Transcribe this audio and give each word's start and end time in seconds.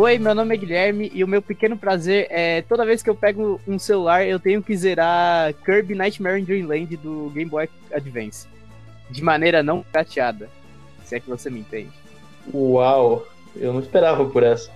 Oi, 0.00 0.16
meu 0.16 0.32
nome 0.32 0.54
é 0.54 0.56
Guilherme 0.56 1.10
e 1.12 1.24
o 1.24 1.26
meu 1.26 1.42
pequeno 1.42 1.76
prazer 1.76 2.28
é 2.30 2.62
toda 2.62 2.86
vez 2.86 3.02
que 3.02 3.10
eu 3.10 3.16
pego 3.16 3.60
um 3.66 3.80
celular 3.80 4.24
eu 4.24 4.38
tenho 4.38 4.62
que 4.62 4.76
zerar 4.76 5.52
Kirby 5.64 5.96
Nightmare 5.96 6.40
in 6.40 6.44
Dreamland 6.44 6.96
do 6.98 7.32
Game 7.34 7.50
Boy 7.50 7.68
Advance. 7.90 8.46
De 9.10 9.24
maneira 9.24 9.60
não 9.60 9.82
prateada. 9.82 10.48
Se 11.04 11.16
é 11.16 11.20
que 11.20 11.28
você 11.28 11.50
me 11.50 11.58
entende. 11.58 11.90
Uau, 12.54 13.26
eu 13.56 13.72
não 13.72 13.80
esperava 13.80 14.24
por 14.24 14.44
essa. 14.44 14.70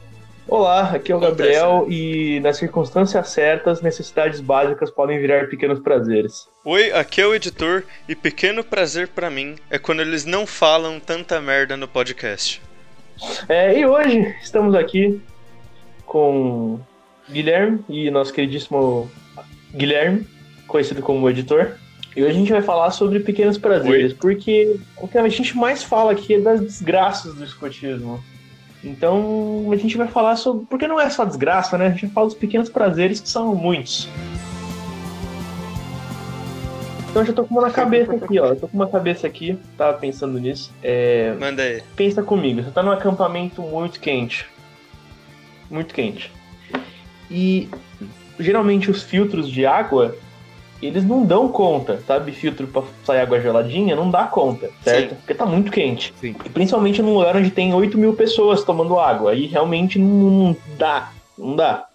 Olá, 0.49 0.91
aqui 0.91 1.13
é 1.13 1.15
o 1.15 1.21
Gabriel 1.21 1.87
e 1.89 2.41
nas 2.41 2.57
circunstâncias 2.57 3.29
certas, 3.29 3.81
necessidades 3.81 4.41
básicas 4.41 4.91
podem 4.91 5.21
virar 5.21 5.49
pequenos 5.49 5.79
prazeres. 5.79 6.49
Oi, 6.65 6.91
aqui 6.91 7.21
é 7.21 7.27
o 7.29 7.33
editor 7.33 7.85
e 8.09 8.17
pequeno 8.17 8.65
prazer 8.65 9.07
pra 9.07 9.31
mim 9.31 9.55
é 9.71 9.79
quando 9.79 10.03
eles 10.03 10.25
não 10.25 10.49
falam 10.49 10.99
tanta 10.99 11.41
merda 11.41 11.77
no 11.77 11.87
podcast. 11.87 12.61
É, 13.49 13.79
e 13.79 13.87
hoje 13.87 14.35
estamos 14.43 14.75
aqui 14.75 15.21
com 16.07 16.81
Guilherme 17.31 17.85
e 17.89 18.11
nosso 18.11 18.33
queridíssimo 18.33 19.11
Guilherme, 19.75 20.27
conhecido 20.67 21.03
como 21.03 21.29
editor. 21.29 21.77
E 22.15 22.23
hoje 22.23 22.33
a 22.33 22.39
gente 22.39 22.53
vai 22.53 22.63
falar 22.63 22.91
sobre 22.91 23.21
pequenos 23.21 23.57
prazeres, 23.57 24.13
Oi. 24.13 24.19
porque 24.21 24.77
o 24.99 25.09
que 25.09 25.17
a 25.17 25.29
gente 25.29 25.57
mais 25.57 25.83
fala 25.83 26.13
aqui 26.13 26.35
é 26.35 26.41
das 26.41 26.61
desgraças 26.61 27.35
do 27.35 27.45
escotismo. 27.45 28.23
Então 28.85 29.71
a 29.73 29.77
gente 29.77 29.97
vai 29.97 30.09
falar 30.09 30.37
sobre. 30.37 30.67
Porque 30.67 30.89
não 30.89 31.01
é 31.01 31.09
só 31.09 31.25
desgraça, 31.25 31.79
né? 31.79 31.87
A 31.87 31.91
gente 31.91 32.07
vai 32.07 32.11
falar 32.11 32.27
dos 32.27 32.35
pequenos 32.35 32.69
prazeres, 32.69 33.21
que 33.21 33.29
são 33.29 33.55
muitos. 33.55 34.09
Então 37.13 37.21
eu 37.21 37.27
já 37.27 37.33
tô 37.35 37.45
com 37.45 37.55
uma 37.57 37.69
na 37.69 37.71
cabeça 37.71 38.15
aqui, 38.15 38.41
ó. 38.41 38.47
Eu 38.47 38.57
tô 38.57 38.67
com 38.67 38.75
uma 38.75 38.89
cabeça 38.89 39.27
aqui, 39.27 39.59
tava 39.77 39.99
pensando 39.99 40.41
nisso. 40.41 40.73
É, 40.83 41.35
Manda 41.39 41.63
aí. 41.63 41.83
pensa 41.95 42.23
comigo, 42.23 42.63
você 42.63 42.71
tá 42.71 42.83
num 42.83 42.91
acampamento 42.91 43.61
muito 43.61 44.01
quente. 44.01 44.47
Muito 45.71 45.93
quente. 45.93 46.33
E 47.31 47.69
geralmente 48.41 48.91
os 48.91 49.03
filtros 49.03 49.51
de 49.51 49.67
água, 49.67 50.17
eles 50.81 51.05
não 51.05 51.23
dão 51.23 51.49
conta, 51.49 52.01
sabe? 52.07 52.33
Filtro 52.33 52.67
pra 52.67 52.83
sair 53.05 53.21
água 53.21 53.39
geladinha 53.43 53.95
não 53.95 54.11
dá 54.11 54.25
conta, 54.25 54.71
certo? 54.83 55.11
Sim. 55.11 55.17
Porque 55.17 55.35
tá 55.35 55.45
muito 55.45 55.71
quente. 55.71 56.15
Sim. 56.19 56.35
E 56.43 56.49
principalmente 56.49 57.03
num 57.03 57.13
lugar 57.13 57.37
onde 57.37 57.51
tem 57.51 57.75
8 57.75 57.99
mil 57.99 58.15
pessoas 58.15 58.65
tomando 58.65 58.99
água. 58.99 59.33
Aí 59.33 59.45
realmente 59.45 59.99
não, 59.99 60.31
não 60.31 60.57
dá. 60.79 61.13
Não 61.37 61.57
dá. 61.57 61.89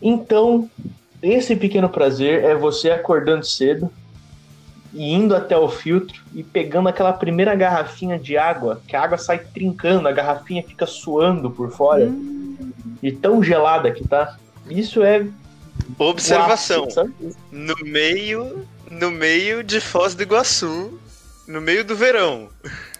Então, 0.00 0.70
esse 1.32 1.56
pequeno 1.56 1.88
prazer 1.88 2.44
é 2.44 2.54
você 2.54 2.90
acordando 2.90 3.44
cedo 3.44 3.90
e 4.92 5.12
indo 5.12 5.34
até 5.34 5.56
o 5.56 5.68
filtro 5.68 6.22
e 6.32 6.42
pegando 6.42 6.88
aquela 6.88 7.12
primeira 7.12 7.54
garrafinha 7.54 8.18
de 8.18 8.36
água, 8.36 8.80
que 8.86 8.94
a 8.94 9.02
água 9.02 9.18
sai 9.18 9.38
trincando, 9.38 10.06
a 10.06 10.12
garrafinha 10.12 10.62
fica 10.62 10.86
suando 10.86 11.50
por 11.50 11.72
fora. 11.72 12.10
E 13.02 13.10
tão 13.10 13.42
gelada 13.42 13.90
que 13.90 14.06
tá. 14.06 14.36
Isso 14.68 15.02
é 15.02 15.26
Observação. 15.98 16.88
sabe? 16.90 17.12
No 17.50 17.74
meio, 17.84 18.66
no 18.90 19.10
meio 19.10 19.62
de 19.64 19.80
Foz 19.80 20.14
do 20.14 20.22
Iguaçu, 20.22 20.98
no 21.46 21.60
meio 21.60 21.84
do 21.84 21.96
verão. 21.96 22.48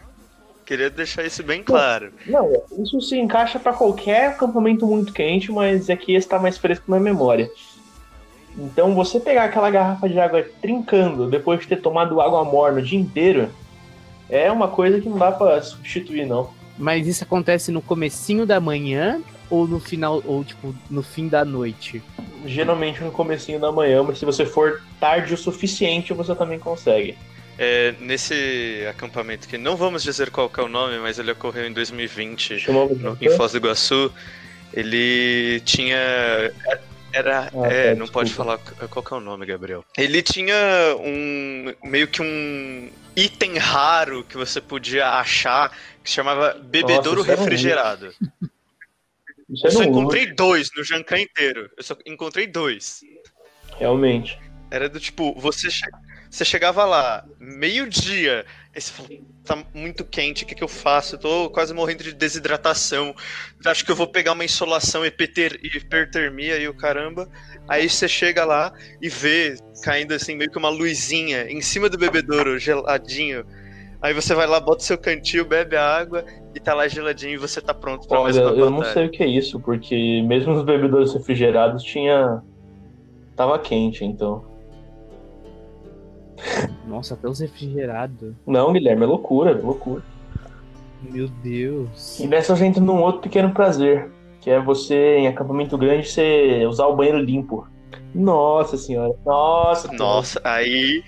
Queria 0.66 0.88
deixar 0.88 1.24
isso 1.24 1.42
bem 1.42 1.62
claro. 1.62 2.10
Não, 2.26 2.50
isso 2.78 3.00
se 3.02 3.18
encaixa 3.18 3.58
pra 3.58 3.74
qualquer 3.74 4.28
acampamento 4.28 4.86
muito 4.86 5.12
quente, 5.12 5.52
mas 5.52 5.90
é 5.90 5.96
que 5.96 6.14
esse 6.14 6.26
tá 6.26 6.38
mais 6.38 6.56
fresco 6.56 6.90
na 6.90 6.98
memória. 6.98 7.50
Então, 8.56 8.94
você 8.94 9.18
pegar 9.18 9.44
aquela 9.44 9.70
garrafa 9.70 10.08
de 10.08 10.18
água 10.18 10.44
trincando 10.62 11.28
depois 11.28 11.60
de 11.60 11.66
ter 11.66 11.80
tomado 11.80 12.20
água 12.20 12.44
morna 12.44 12.78
o 12.78 12.82
dia 12.82 12.98
inteiro, 12.98 13.50
é 14.30 14.50
uma 14.50 14.68
coisa 14.68 15.00
que 15.00 15.08
não 15.08 15.18
dá 15.18 15.32
pra 15.32 15.60
substituir, 15.62 16.24
não. 16.26 16.50
Mas 16.78 17.06
isso 17.06 17.24
acontece 17.24 17.70
no 17.72 17.82
comecinho 17.82 18.46
da 18.46 18.60
manhã 18.60 19.20
ou 19.50 19.66
no 19.68 19.78
final, 19.78 20.22
ou 20.24 20.42
tipo, 20.44 20.74
no 20.90 21.02
fim 21.02 21.28
da 21.28 21.44
noite? 21.44 22.02
Geralmente 22.46 23.02
no 23.02 23.10
comecinho 23.10 23.60
da 23.60 23.70
manhã, 23.70 24.02
mas 24.02 24.18
se 24.18 24.24
você 24.24 24.44
for 24.46 24.80
tarde 24.98 25.34
o 25.34 25.36
suficiente, 25.36 26.12
você 26.12 26.34
também 26.34 26.58
consegue. 26.58 27.16
É, 27.56 27.94
nesse 28.00 28.84
acampamento 28.90 29.46
que 29.46 29.56
não 29.56 29.76
vamos 29.76 30.02
dizer 30.02 30.30
qual 30.30 30.48
que 30.48 30.58
é 30.58 30.62
o 30.62 30.68
nome, 30.68 30.98
mas 30.98 31.18
ele 31.18 31.30
ocorreu 31.30 31.66
em 31.66 31.72
2020 31.72 32.58
Chamava 32.58 32.92
no- 32.94 33.16
em 33.20 33.30
Foz 33.36 33.52
do 33.52 33.58
Iguaçu. 33.58 34.12
Ele 34.72 35.60
tinha. 35.64 35.96
Era. 37.14 37.48
Ah, 37.54 37.66
é, 37.72 37.92
tá, 37.94 37.98
não 38.00 38.08
pode 38.08 38.32
falar 38.34 38.58
qual 38.58 39.02
que 39.04 39.14
é 39.14 39.16
o 39.16 39.20
nome, 39.20 39.46
Gabriel. 39.46 39.84
Ele 39.96 40.20
tinha 40.20 40.56
um. 40.98 41.72
meio 41.84 42.08
que 42.08 42.20
um 42.20 42.90
item 43.14 43.56
raro 43.56 44.24
que 44.24 44.36
você 44.36 44.60
podia 44.60 45.08
achar 45.10 45.70
que 46.02 46.10
se 46.10 46.16
chamava 46.16 46.54
bebedouro 46.54 47.20
um 47.20 47.24
refrigerado. 47.24 48.12
Eu 49.48 49.68
é 49.68 49.70
só 49.70 49.84
encontrei 49.84 50.26
dois 50.34 50.68
no 50.76 50.82
Jancan 50.82 51.20
inteiro. 51.20 51.70
Eu 51.76 51.82
só 51.84 51.96
encontrei 52.04 52.46
dois. 52.48 53.00
realmente. 53.78 54.36
Era 54.70 54.88
do 54.88 54.98
tipo, 54.98 55.38
você, 55.38 55.70
che- 55.70 55.86
você 56.34 56.44
chegava 56.44 56.84
lá, 56.84 57.24
meio-dia, 57.38 58.44
aí 58.74 58.80
você 58.80 58.90
falou, 58.90 59.12
tá 59.44 59.64
muito 59.72 60.04
quente, 60.04 60.42
o 60.42 60.46
que, 60.46 60.56
que 60.56 60.64
eu 60.64 60.68
faço? 60.68 61.14
Eu 61.14 61.20
tô 61.20 61.50
quase 61.50 61.72
morrendo 61.72 62.02
de 62.02 62.12
desidratação. 62.12 63.14
Acho 63.64 63.84
que 63.84 63.92
eu 63.92 63.94
vou 63.94 64.08
pegar 64.08 64.32
uma 64.32 64.44
insolação, 64.44 65.06
hiperter- 65.06 65.60
hipertermia 65.62 66.58
e 66.58 66.66
o 66.66 66.74
caramba. 66.74 67.28
Aí 67.68 67.88
você 67.88 68.08
chega 68.08 68.44
lá 68.44 68.72
e 69.00 69.08
vê 69.08 69.54
caindo 69.84 70.12
assim, 70.12 70.34
meio 70.34 70.50
que 70.50 70.58
uma 70.58 70.70
luzinha 70.70 71.48
em 71.48 71.60
cima 71.60 71.88
do 71.88 71.96
bebedouro, 71.96 72.58
geladinho. 72.58 73.46
Aí 74.02 74.12
você 74.12 74.34
vai 74.34 74.48
lá, 74.48 74.58
bota 74.58 74.82
seu 74.82 74.98
cantil, 74.98 75.44
bebe 75.44 75.76
a 75.76 75.86
água 75.86 76.24
e 76.52 76.58
tá 76.58 76.74
lá 76.74 76.88
geladinho 76.88 77.34
e 77.34 77.38
você 77.38 77.60
tá 77.60 77.72
pronto 77.72 78.08
pra 78.08 78.20
mais 78.20 78.36
Olha, 78.36 78.48
uma 78.48 78.58
eu 78.58 78.70
não 78.70 78.82
sei 78.82 79.06
o 79.06 79.10
que 79.10 79.22
é 79.22 79.28
isso, 79.28 79.60
porque 79.60 80.20
mesmo 80.22 80.52
nos 80.52 80.64
bebedouros 80.64 81.14
refrigerados 81.14 81.84
tinha. 81.84 82.42
Tava 83.36 83.56
quente, 83.60 84.04
então. 84.04 84.53
Nossa, 86.86 87.14
até 87.14 87.28
os 87.28 87.40
refrigerados. 87.40 88.34
Não, 88.46 88.72
Guilherme, 88.72 89.04
é 89.04 89.06
loucura, 89.06 89.50
é 89.50 89.54
loucura. 89.54 90.02
Meu 91.02 91.28
Deus. 91.28 92.18
E 92.18 92.26
nessa 92.26 92.52
eu 92.52 92.64
entro 92.64 92.82
num 92.82 93.00
outro 93.02 93.22
pequeno 93.22 93.50
prazer, 93.52 94.10
que 94.40 94.50
é 94.50 94.60
você, 94.60 95.16
em 95.16 95.28
acampamento 95.28 95.76
grande, 95.76 96.08
você 96.08 96.64
usar 96.66 96.86
o 96.86 96.96
banheiro 96.96 97.18
limpo. 97.18 97.66
Nossa 98.14 98.76
senhora. 98.76 99.14
Nossa, 99.24 99.92
Nossa, 99.92 100.40
aí. 100.44 101.02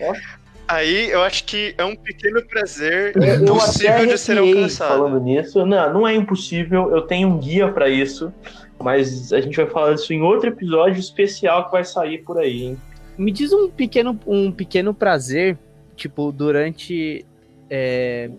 Aí 0.69 1.11
eu 1.11 1.23
acho 1.23 1.45
que 1.45 1.75
é 1.79 1.85
um 1.85 1.95
pequeno 1.95 2.45
prazer 2.45 3.15
Eu 3.17 3.45
impossível 3.45 4.07
de 4.07 4.19
ser 4.19 4.39
alcançado. 4.39 4.99
Falando 4.99 5.21
nisso, 5.21 5.65
não, 5.65 5.93
não 5.93 6.09
é 6.09 6.15
impossível, 6.15 6.91
eu 6.91 7.03
tenho 7.03 7.29
um 7.29 7.39
guia 7.39 7.69
pra 7.71 7.89
isso, 7.89 8.33
mas 8.81 9.33
a 9.33 9.41
gente 9.41 9.57
vai 9.57 9.67
falar 9.67 9.95
disso 9.95 10.13
em 10.13 10.23
outro 10.23 10.49
episódio 10.49 10.99
especial 10.99 11.67
que 11.67 11.73
vai 11.73 11.85
sair 11.85 12.19
por 12.19 12.39
aí, 12.39 12.65
hein? 12.65 12.79
Me 13.19 13.33
diz 13.33 13.53
um 13.53 13.71
pequeno, 13.71 14.19
um 14.27 14.53
pequeno 14.53 14.93
prazer, 14.93 15.59
tipo, 15.95 16.31
durante. 16.33 17.25
é, 17.71 18.31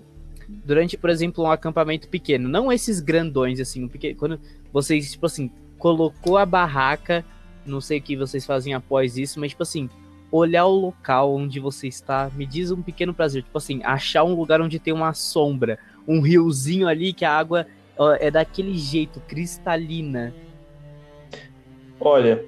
durante, 0.48 0.98
por 0.98 1.10
exemplo, 1.10 1.44
um 1.44 1.52
acampamento 1.52 2.08
pequeno. 2.08 2.48
Não 2.48 2.72
esses 2.72 3.00
grandões, 3.00 3.60
assim, 3.60 3.90
quando 4.18 4.40
vocês, 4.72 5.12
tipo 5.12 5.26
assim, 5.26 5.52
colocou 5.78 6.38
a 6.38 6.46
barraca, 6.46 7.26
não 7.66 7.82
sei 7.82 8.00
o 8.00 8.02
que 8.02 8.16
vocês 8.16 8.46
fazem 8.46 8.74
após 8.74 9.18
isso, 9.18 9.40
mas, 9.40 9.52
tipo 9.52 9.64
assim, 9.64 9.90
olhar 10.32 10.66
o 10.66 10.76
local 10.76 11.34
onde 11.34 11.60
você 11.60 11.88
está, 11.88 12.30
me 12.36 12.46
diz 12.46 12.72
um 12.72 12.82
pequeno 12.82 13.14
prazer. 13.14 13.44
Tipo 13.44 13.58
assim, 13.58 13.82
achar 13.84 14.24
um 14.24 14.36
lugar 14.36 14.62
onde 14.62 14.80
tem 14.80 14.94
uma 14.94 15.14
sombra, 15.14 15.80
um 16.08 16.22
riozinho 16.22 16.88
ali 16.88 17.14
que 17.14 17.26
a 17.26 17.38
água 17.38 17.68
ó, 17.98 18.14
é 18.14 18.30
daquele 18.32 18.78
jeito, 18.78 19.20
cristalina. 19.22 20.34
Olha. 22.00 22.46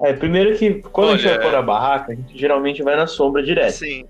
É, 0.00 0.12
primeiro 0.12 0.56
que 0.56 0.74
quando 0.82 1.10
a 1.10 1.16
gente 1.16 1.26
Olha- 1.26 1.38
vai 1.38 1.46
pôr 1.50 1.56
a 1.56 1.62
barraca, 1.62 2.12
a 2.12 2.14
gente 2.14 2.38
geralmente 2.38 2.82
vai 2.82 2.96
na 2.96 3.06
sombra 3.06 3.42
direto. 3.42 3.72
Sim. 3.72 4.04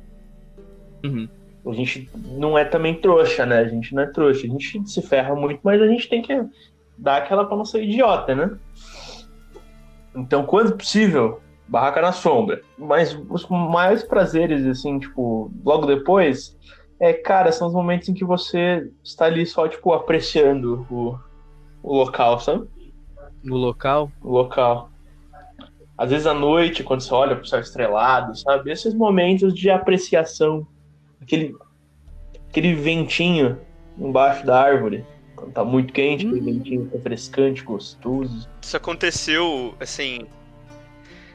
Uhum. 1.05 1.29
A 1.67 1.73
gente 1.73 2.11
não 2.15 2.57
é 2.59 2.65
também 2.65 2.95
trouxa, 2.95 3.45
né? 3.45 3.59
A 3.59 3.69
gente 3.69 3.95
não 3.95 4.03
é 4.03 4.07
trouxa. 4.07 4.47
A 4.47 4.51
gente 4.51 4.89
se 4.89 5.03
ferra 5.03 5.35
muito, 5.35 5.61
mas 5.63 5.81
a 5.81 5.87
gente 5.87 6.09
tem 6.09 6.23
que 6.23 6.43
dar 6.97 7.19
aquela 7.19 7.45
pra 7.45 7.57
não 7.57 7.65
ser 7.65 7.83
idiota, 7.85 8.35
né? 8.35 8.57
Então, 10.15 10.45
quando 10.45 10.77
possível, 10.77 11.41
barraca 11.67 12.01
na 12.01 12.13
sombra. 12.13 12.61
Mas 12.77 13.15
os 13.29 13.47
maiores 13.49 14.03
prazeres, 14.03 14.67
assim, 14.67 14.99
tipo, 14.99 15.51
logo 15.65 15.87
depois, 15.87 16.57
é, 16.99 17.13
cara, 17.13 17.53
são 17.53 17.69
os 17.69 17.75
momentos 17.75 18.09
em 18.09 18.15
que 18.15 18.25
você 18.25 18.91
está 19.05 19.27
ali 19.27 19.47
só, 19.47 19.69
tipo, 19.69 19.93
apreciando 19.93 20.87
o, 20.91 21.19
o 21.83 21.97
local, 21.97 22.41
sabe? 22.41 22.67
No 23.45 23.57
local. 23.57 24.11
o 24.23 24.31
local. 24.31 24.91
Às 25.99 26.11
vezes 26.11 26.27
à 26.29 26.33
noite, 26.33 26.85
quando 26.85 27.01
você 27.01 27.13
olha 27.13 27.35
pro 27.35 27.45
céu 27.45 27.59
estrelado, 27.59 28.39
sabe? 28.39 28.71
Esses 28.71 28.95
momentos 28.95 29.53
de 29.53 29.69
apreciação. 29.69 30.65
Aquele, 31.21 31.53
aquele 32.49 32.75
ventinho 32.75 33.61
embaixo 33.99 34.47
da 34.47 34.61
árvore. 34.63 35.05
Quando 35.35 35.53
tá 35.53 35.65
muito 35.65 35.93
quente, 35.93 36.25
aquele 36.25 36.41
Hum. 36.41 36.45
ventinho 36.45 36.91
refrescante, 36.93 37.65
gostoso. 37.65 38.49
Isso 38.63 38.77
aconteceu, 38.77 39.75
assim. 39.81 40.21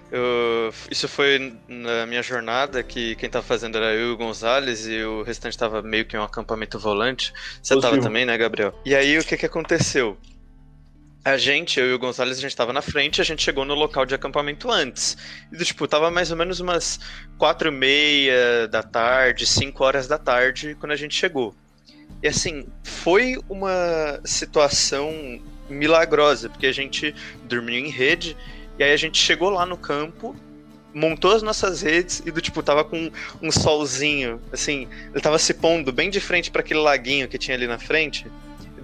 Eu, 0.09 0.71
isso 0.91 1.07
foi 1.07 1.57
na 1.67 2.05
minha 2.05 2.21
jornada, 2.21 2.83
que 2.83 3.15
quem 3.15 3.27
tava 3.29 3.43
fazendo 3.43 3.77
era 3.77 3.93
eu 3.95 4.09
e 4.09 4.13
o 4.13 4.17
Gonzalez, 4.17 4.87
e 4.87 5.03
o 5.03 5.23
restante 5.23 5.57
tava 5.57 5.81
meio 5.81 6.05
que 6.05 6.15
em 6.15 6.19
um 6.19 6.23
acampamento 6.23 6.77
volante. 6.77 7.33
Você 7.61 7.79
tava 7.81 7.99
também, 7.99 8.23
né, 8.23 8.37
Gabriel? 8.37 8.73
E 8.85 8.93
aí 8.95 9.17
o 9.17 9.23
que 9.25 9.35
que 9.35 9.45
aconteceu? 9.45 10.15
A 11.25 11.37
gente, 11.37 11.79
eu 11.79 11.87
e 11.89 11.93
o 11.93 11.99
Gonzalez, 11.99 12.37
a 12.37 12.41
gente 12.41 12.55
tava 12.55 12.73
na 12.73 12.81
frente, 12.81 13.21
a 13.21 13.23
gente 13.23 13.41
chegou 13.41 13.63
no 13.63 13.73
local 13.73 14.05
de 14.05 14.13
acampamento 14.13 14.69
antes. 14.69 15.15
E, 15.53 15.63
tipo, 15.63 15.87
tava 15.87 16.11
mais 16.11 16.31
ou 16.31 16.37
menos 16.37 16.59
umas 16.59 16.99
quatro 17.37 17.69
e 17.69 17.71
meia 17.71 18.67
da 18.67 18.83
tarde, 18.83 19.45
cinco 19.45 19.85
horas 19.85 20.05
da 20.05 20.17
tarde, 20.17 20.75
quando 20.77 20.91
a 20.91 20.97
gente 20.97 21.15
chegou. 21.15 21.55
E 22.21 22.27
assim, 22.27 22.65
foi 22.83 23.37
uma 23.47 24.19
situação 24.25 25.41
milagrosa, 25.69 26.49
porque 26.49 26.67
a 26.67 26.73
gente 26.73 27.15
dormiu 27.45 27.79
em 27.79 27.89
rede, 27.89 28.35
e 28.77 28.83
aí 28.83 28.91
a 28.91 28.97
gente 28.97 29.17
chegou 29.17 29.49
lá 29.49 29.65
no 29.65 29.77
campo, 29.77 30.35
montou 30.93 31.31
as 31.31 31.41
nossas 31.41 31.81
redes 31.81 32.21
e 32.25 32.31
do 32.31 32.41
tipo 32.41 32.61
tava 32.61 32.83
com 32.83 33.09
um 33.41 33.51
solzinho, 33.51 34.41
assim, 34.51 34.87
ele 35.11 35.21
tava 35.21 35.39
se 35.39 35.53
pondo 35.53 35.91
bem 35.91 36.09
de 36.09 36.19
frente 36.19 36.51
para 36.51 36.61
aquele 36.61 36.81
laguinho 36.81 37.27
que 37.27 37.37
tinha 37.37 37.55
ali 37.55 37.65
na 37.65 37.79
frente. 37.79 38.25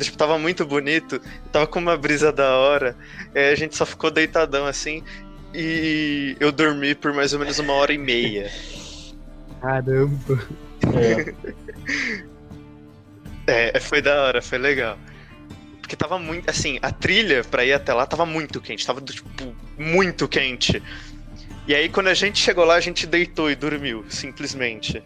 Tipo, 0.03 0.17
tava 0.17 0.37
muito 0.37 0.65
bonito, 0.65 1.21
tava 1.51 1.67
com 1.67 1.79
uma 1.79 1.97
brisa 1.97 2.31
da 2.31 2.57
hora. 2.57 2.95
Aí 3.35 3.49
a 3.49 3.55
gente 3.55 3.75
só 3.75 3.85
ficou 3.85 4.09
deitadão 4.09 4.65
assim 4.65 5.03
e 5.53 6.35
eu 6.39 6.51
dormi 6.51 6.93
por 6.93 7.13
mais 7.13 7.33
ou 7.33 7.39
menos 7.39 7.59
uma 7.59 7.73
hora 7.73 7.93
e 7.93 7.97
meia. 7.97 8.51
Caramba. 9.61 10.47
É. 13.45 13.77
é, 13.77 13.79
foi 13.79 14.01
da 14.01 14.23
hora, 14.23 14.41
foi 14.41 14.57
legal. 14.57 14.97
Porque 15.81 15.95
tava 15.95 16.19
muito. 16.19 16.47
Assim, 16.49 16.77
a 16.81 16.91
trilha 16.91 17.43
pra 17.43 17.65
ir 17.65 17.73
até 17.73 17.93
lá 17.93 18.05
tava 18.05 18.25
muito 18.25 18.61
quente. 18.61 18.85
Tava, 18.85 19.01
tipo, 19.01 19.55
muito 19.77 20.27
quente. 20.27 20.81
E 21.67 21.73
aí, 21.73 21.89
quando 21.89 22.07
a 22.07 22.13
gente 22.13 22.39
chegou 22.39 22.63
lá, 22.63 22.75
a 22.75 22.79
gente 22.79 23.07
deitou 23.07 23.49
e 23.49 23.55
dormiu, 23.55 24.05
simplesmente. 24.07 25.03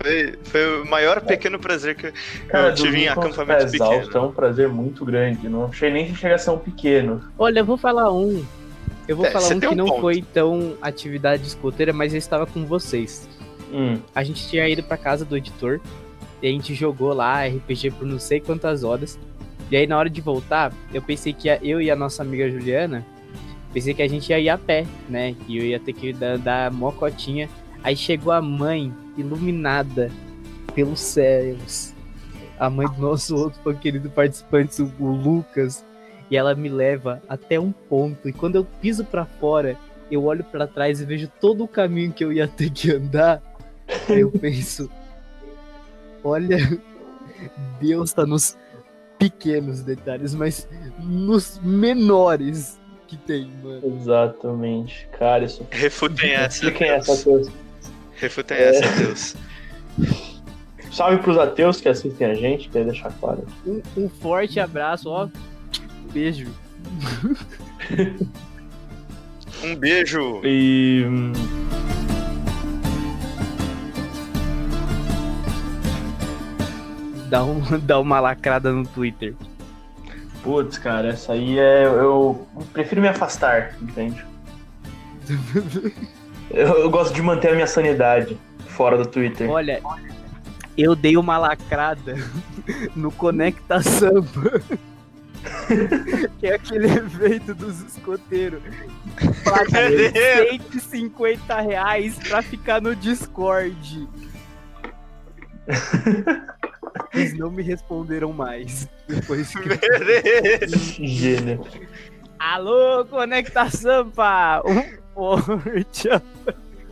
Foi, 0.00 0.34
foi 0.44 0.80
o 0.82 0.86
maior 0.86 1.20
pequeno 1.20 1.58
prazer 1.58 1.96
que 1.96 2.12
Cara, 2.46 2.68
eu 2.68 2.74
tive 2.74 2.98
em 3.02 3.08
acampamento 3.08 3.64
exausto, 3.64 3.96
pequeno. 4.06 4.24
É 4.24 4.28
um 4.28 4.32
prazer 4.32 4.68
muito 4.68 5.04
grande. 5.04 5.48
Não 5.48 5.64
achei 5.64 5.90
nem 5.90 6.06
que 6.06 6.14
chega 6.14 6.36
a 6.36 6.38
ser 6.38 6.50
um 6.50 6.58
pequeno. 6.58 7.20
Olha, 7.38 7.60
eu 7.60 7.64
vou 7.64 7.76
falar 7.76 8.12
um. 8.12 8.44
Eu 9.08 9.16
vou 9.16 9.26
É, 9.26 9.30
falar 9.30 9.48
um 9.54 9.60
que 9.60 9.66
um 9.66 9.74
não 9.74 9.86
ponto. 9.86 10.00
foi 10.02 10.22
tão 10.22 10.74
atividade 10.80 11.42
escoteira, 11.46 11.92
mas 11.92 12.12
eu 12.12 12.18
estava 12.18 12.46
com 12.46 12.64
vocês. 12.64 13.28
Hum. 13.72 13.98
A 14.14 14.22
gente 14.22 14.46
tinha 14.48 14.68
ido 14.68 14.82
pra 14.82 14.96
casa 14.96 15.24
do 15.24 15.36
editor 15.36 15.80
e 16.40 16.46
a 16.48 16.50
gente 16.50 16.74
jogou 16.74 17.12
lá 17.12 17.44
RPG 17.46 17.90
por 17.92 18.06
não 18.06 18.18
sei 18.18 18.38
quantas 18.40 18.84
horas. 18.84 19.18
E 19.70 19.76
aí 19.76 19.86
na 19.86 19.98
hora 19.98 20.08
de 20.08 20.20
voltar, 20.20 20.72
eu 20.94 21.02
pensei 21.02 21.32
que 21.32 21.48
eu 21.62 21.80
e 21.80 21.90
a 21.90 21.96
nossa 21.96 22.22
amiga 22.22 22.48
Juliana, 22.50 23.04
pensei 23.72 23.92
que 23.94 24.02
a 24.02 24.08
gente 24.08 24.30
ia 24.30 24.38
ir 24.38 24.48
a 24.48 24.56
pé, 24.56 24.86
né? 25.08 25.34
Que 25.46 25.58
eu 25.58 25.64
ia 25.64 25.80
ter 25.80 25.92
que 25.92 26.12
dar, 26.12 26.38
dar 26.38 26.70
mocotinha. 26.70 27.48
Aí 27.82 27.96
chegou 27.96 28.32
a 28.32 28.40
mãe 28.40 28.92
iluminada 29.18 30.10
pelos 30.74 31.00
céus. 31.00 31.92
A 32.58 32.70
mãe 32.70 32.88
do 32.88 33.00
nosso 33.00 33.36
outro 33.36 33.74
querido 33.76 34.10
participante, 34.10 34.82
o 34.82 35.06
Lucas. 35.06 35.84
E 36.30 36.36
ela 36.36 36.54
me 36.54 36.68
leva 36.68 37.22
até 37.28 37.58
um 37.58 37.72
ponto. 37.72 38.28
E 38.28 38.32
quando 38.32 38.56
eu 38.56 38.64
piso 38.80 39.04
pra 39.04 39.24
fora, 39.24 39.76
eu 40.10 40.24
olho 40.24 40.44
pra 40.44 40.66
trás 40.66 41.00
e 41.00 41.04
vejo 41.04 41.30
todo 41.40 41.64
o 41.64 41.68
caminho 41.68 42.12
que 42.12 42.24
eu 42.24 42.32
ia 42.32 42.46
ter 42.48 42.70
que 42.70 42.92
andar. 42.92 43.42
Aí 44.08 44.20
eu 44.20 44.30
penso, 44.38 44.90
olha, 46.22 46.58
Deus 47.80 48.12
tá 48.12 48.26
nos 48.26 48.56
pequenos 49.18 49.82
detalhes, 49.82 50.34
mas 50.34 50.68
nos 50.98 51.58
menores 51.62 52.78
que 53.06 53.16
tem, 53.16 53.50
mano. 53.62 53.80
Exatamente. 54.00 55.08
Cara, 55.18 55.44
isso. 55.44 55.66
Refutem 55.70 56.32
essa, 56.32 56.56
Expliquem 56.56 56.88
essa 56.90 57.24
coisa. 57.24 57.50
Refutem 58.18 58.56
É. 58.56 58.68
essa, 58.70 58.96
Deus. 59.02 59.36
Salve 60.92 61.18
pros 61.18 61.38
ateus 61.38 61.80
que 61.80 61.88
assistem 61.88 62.26
a 62.30 62.34
gente, 62.34 62.68
queria 62.68 62.86
deixar 62.90 63.12
claro. 63.20 63.46
Um, 63.66 63.80
um 63.96 64.08
forte 64.08 64.58
abraço, 64.58 65.08
ó. 65.10 65.28
Beijo. 66.12 66.48
Um 69.62 69.74
beijo. 69.76 70.40
E. 70.44 71.04
hum, 71.06 71.32
Dá, 77.28 77.44
um, 77.44 77.60
dá 77.84 77.98
uma 78.00 78.20
lacrada 78.20 78.72
no 78.72 78.86
Twitter. 78.86 79.34
Putz, 80.42 80.78
cara, 80.78 81.08
essa 81.08 81.32
aí 81.32 81.58
é. 81.58 81.84
Eu 81.84 82.46
prefiro 82.72 83.00
me 83.02 83.08
afastar, 83.08 83.76
entende? 83.82 84.24
Eu, 86.50 86.80
eu 86.80 86.90
gosto 86.90 87.14
de 87.14 87.22
manter 87.22 87.50
a 87.50 87.54
minha 87.54 87.66
sanidade 87.66 88.38
fora 88.68 88.96
do 88.96 89.06
Twitter. 89.06 89.50
Olha, 89.50 89.82
eu 90.76 90.94
dei 90.94 91.16
uma 91.16 91.36
lacrada 91.38 92.16
no 92.94 93.10
Conecta 93.10 93.82
Samba. 93.82 94.62
que 96.38 96.46
é 96.46 96.54
aquele 96.54 96.86
evento 96.86 97.54
dos 97.54 97.80
escoteiros. 97.82 98.62
Deus. 98.62 100.12
150 100.72 101.60
reais 101.60 102.18
pra 102.28 102.42
ficar 102.42 102.80
no 102.80 102.94
Discord. 102.94 104.08
Eles 107.12 107.36
não 107.38 107.50
me 107.50 107.62
responderam 107.62 108.32
mais. 108.32 108.88
Depois 109.06 109.52
que... 109.52 111.06
Gênio. 111.06 111.64
Alô, 112.38 113.04
Conecta 113.04 113.68
Sampa! 113.68 114.62
Um 114.64 115.07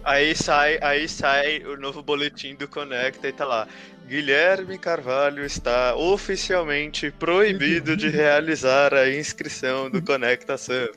Aí 0.05 0.37
sai, 0.37 0.79
aí 0.83 1.09
sai 1.09 1.65
o 1.65 1.77
novo 1.77 2.03
boletim 2.03 2.55
do 2.55 2.69
Conecta 2.69 3.29
e 3.29 3.33
tá 3.33 3.45
lá. 3.45 3.69
Guilherme 4.07 4.79
Carvalho 4.79 5.45
está 5.45 5.97
oficialmente 5.97 7.11
proibido 7.11 7.97
de 7.97 8.09
realizar 8.09 8.95
a 8.95 9.13
inscrição 9.13 9.91
do 9.91 10.01
Conecta 10.01 10.57
Sam. 10.57 10.89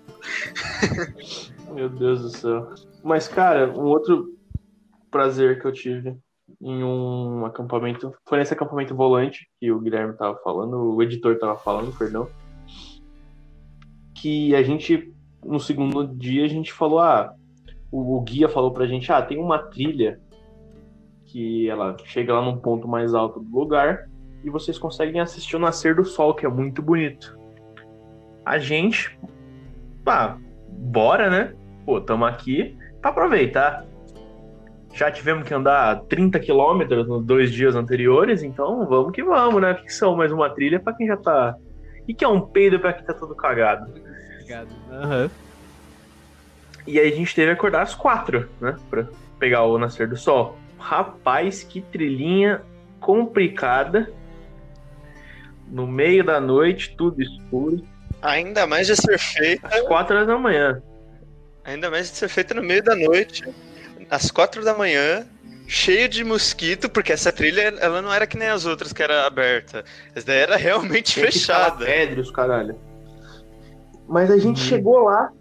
Meu 1.73 1.89
Deus 1.89 2.21
do 2.21 2.29
céu. 2.29 2.73
Mas, 3.03 3.27
cara, 3.27 3.67
um 3.71 3.85
outro 3.85 4.37
prazer 5.09 5.59
que 5.59 5.65
eu 5.65 5.71
tive 5.71 6.15
em 6.61 6.83
um 6.83 7.45
acampamento 7.45 8.13
foi 8.27 8.37
nesse 8.37 8.53
acampamento 8.53 8.95
volante 8.95 9.47
que 9.59 9.71
o 9.71 9.79
Guilherme 9.79 10.15
tava 10.15 10.37
falando, 10.43 10.95
o 10.95 11.01
editor 11.01 11.37
tava 11.39 11.57
falando, 11.57 11.95
perdão. 11.97 12.29
Que 14.15 14.53
a 14.55 14.61
gente, 14.61 15.13
no 15.43 15.59
segundo 15.59 16.07
dia, 16.07 16.45
a 16.45 16.47
gente 16.47 16.71
falou: 16.73 16.99
ah, 16.99 17.33
o, 17.91 18.17
o 18.17 18.21
guia 18.21 18.49
falou 18.49 18.71
pra 18.71 18.85
gente: 18.85 19.11
ah, 19.11 19.21
tem 19.21 19.37
uma 19.37 19.59
trilha 19.59 20.19
que 21.25 21.69
ela 21.69 21.95
chega 22.05 22.33
lá 22.33 22.41
num 22.41 22.57
ponto 22.57 22.87
mais 22.87 23.13
alto 23.13 23.39
do 23.39 23.59
lugar 23.59 24.09
e 24.43 24.49
vocês 24.49 24.77
conseguem 24.77 25.21
assistir 25.21 25.55
o 25.55 25.59
nascer 25.59 25.95
do 25.95 26.03
sol, 26.03 26.33
que 26.33 26.45
é 26.45 26.49
muito 26.49 26.81
bonito. 26.81 27.37
A 28.45 28.57
gente, 28.57 29.17
pá, 30.03 30.37
bora, 30.67 31.29
né? 31.29 31.53
Pô, 31.85 32.01
tamo 32.01 32.25
aqui 32.25 32.77
pra 33.01 33.11
aproveitar. 33.11 33.85
Já 34.91 35.11
tivemos 35.11 35.47
que 35.47 35.53
andar 35.53 36.01
30 36.05 36.39
quilômetros 36.39 37.07
nos 37.07 37.23
dois 37.23 37.51
dias 37.51 37.75
anteriores, 37.75 38.41
então 38.41 38.87
vamos 38.87 39.11
que 39.11 39.23
vamos, 39.23 39.61
né? 39.61 39.75
Ficção, 39.75 40.15
mais 40.15 40.31
uma 40.31 40.49
trilha 40.49 40.79
pra 40.79 40.93
quem 40.93 41.05
já 41.05 41.17
tá. 41.17 41.55
E 42.07 42.13
que 42.13 42.25
é 42.25 42.27
um 42.27 42.41
peido 42.41 42.79
pra 42.79 42.93
quem 42.93 43.05
tá 43.05 43.13
todo 43.13 43.35
cagado. 43.35 43.93
Aham. 44.91 45.29
E 46.87 46.99
aí 46.99 47.11
a 47.11 47.15
gente 47.15 47.35
teve 47.35 47.47
que 47.51 47.57
acordar 47.57 47.83
às 47.83 47.93
quatro, 47.93 48.49
né? 48.59 48.75
Pra 48.89 49.05
pegar 49.37 49.63
o 49.63 49.77
nascer 49.77 50.07
do 50.07 50.17
sol. 50.17 50.57
Rapaz, 50.77 51.63
que 51.63 51.81
trilhinha 51.81 52.61
complicada. 52.99 54.11
No 55.67 55.85
meio 55.85 56.23
da 56.23 56.39
noite, 56.39 56.95
tudo 56.97 57.21
escuro. 57.21 57.85
Ainda 58.21 58.65
mais 58.65 58.87
de 58.87 58.95
ser 58.95 59.17
feita, 59.19 59.67
Às 59.67 59.81
quatro 59.81 60.15
horas 60.15 60.27
da 60.27 60.37
manhã. 60.37 60.81
ainda 61.63 61.89
mais 61.91 62.09
de 62.09 62.17
ser 62.17 62.27
feita 62.27 62.53
no 62.53 62.63
meio 62.63 62.83
da 62.83 62.95
noite, 62.95 63.43
às 64.09 64.31
quatro 64.31 64.63
da 64.63 64.73
manhã, 64.73 65.25
cheio 65.67 66.09
de 66.09 66.23
mosquito, 66.23 66.89
porque 66.89 67.13
essa 67.13 67.31
trilha 67.31 67.61
ela 67.79 68.01
não 68.01 68.11
era 68.11 68.25
que 68.25 68.35
nem 68.37 68.47
as 68.49 68.65
outras 68.65 68.91
que 68.91 69.03
era 69.03 69.27
aberta. 69.27 69.85
Essa 70.15 70.25
daí 70.25 70.39
era 70.39 70.55
realmente 70.57 71.21
escalar 71.21 71.31
fechada. 71.77 71.85
Pedras, 71.85 72.31
caralho. 72.31 72.88
Mas 74.09 74.29
a 74.31 74.37
gente 74.37 74.59
Hum. 74.61 74.65
chegou 74.65 75.03
lá. 75.03 75.31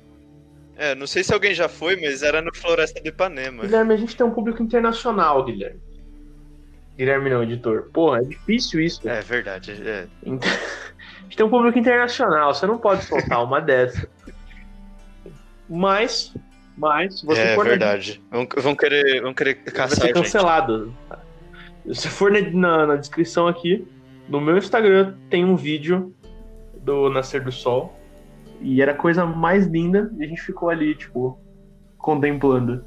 É, 0.77 0.95
não 0.95 1.07
sei 1.09 1.25
se 1.25 1.35
alguém 1.35 1.53
já 1.55 1.69
foi, 1.69 1.97
mas 2.01 2.23
era 2.23 2.41
no 2.41 2.55
Floresta 2.55 3.01
de 3.01 3.09
Ipanema. 3.09 3.63
Guilherme, 3.65 3.95
a 3.95 3.97
gente 3.97 4.17
tem 4.17 4.25
um 4.25 4.31
público 4.31 4.63
internacional, 4.63 5.45
Guilherme. 5.45 5.81
Guilherme 6.97 7.31
não, 7.31 7.43
editor. 7.43 7.91
Porra, 7.93 8.19
é 8.19 8.23
difícil 8.23 8.81
isso. 8.81 9.09
É 9.09 9.21
verdade. 9.21 9.73
É. 9.85 10.07
Então, 10.23 10.49
a 11.19 11.23
gente 11.23 11.37
tem 11.37 11.47
um 11.47 11.51
público 11.51 11.79
internacional, 11.79 12.55
você 12.55 12.67
não 12.67 12.79
pode 12.79 13.05
soltar 13.05 13.43
uma 13.43 13.61
dessa. 13.61 14.09
Mas, 15.69 16.35
mas, 16.77 17.21
se 17.21 17.27
você 17.27 17.41
é 17.41 17.55
for 17.55 17.65
na- 17.65 17.71
verdade. 17.71 18.23
Vão, 18.31 18.47
vão 18.59 18.75
querer, 18.77 19.21
vão 19.23 19.35
querer 19.35 19.55
vai 19.65 19.75
caçar 19.75 19.97
ser 19.99 20.03
a 20.05 20.07
gente. 20.07 20.15
cancelado. 20.17 20.95
Se 21.93 22.09
for 22.09 22.31
na, 22.31 22.41
na- 22.51 22.87
na 22.87 22.97
descrição 22.97 23.49
aqui, 23.49 23.87
no 24.29 24.41
meu 24.41 24.57
Instagram 24.57 25.15
tem 25.31 25.45
um 25.45 25.57
vídeo 25.57 26.15
do 26.83 27.11
Nascer 27.11 27.43
do 27.43 27.51
Sol. 27.53 27.99
E 28.61 28.83
era 28.83 28.93
a 28.93 28.95
coisa 28.95 29.25
mais 29.25 29.67
linda. 29.67 30.11
E 30.19 30.25
a 30.25 30.29
gente 30.29 30.43
ficou 30.43 30.69
ali, 30.71 30.95
tipo, 30.95 31.39
contemplando. 31.97 32.85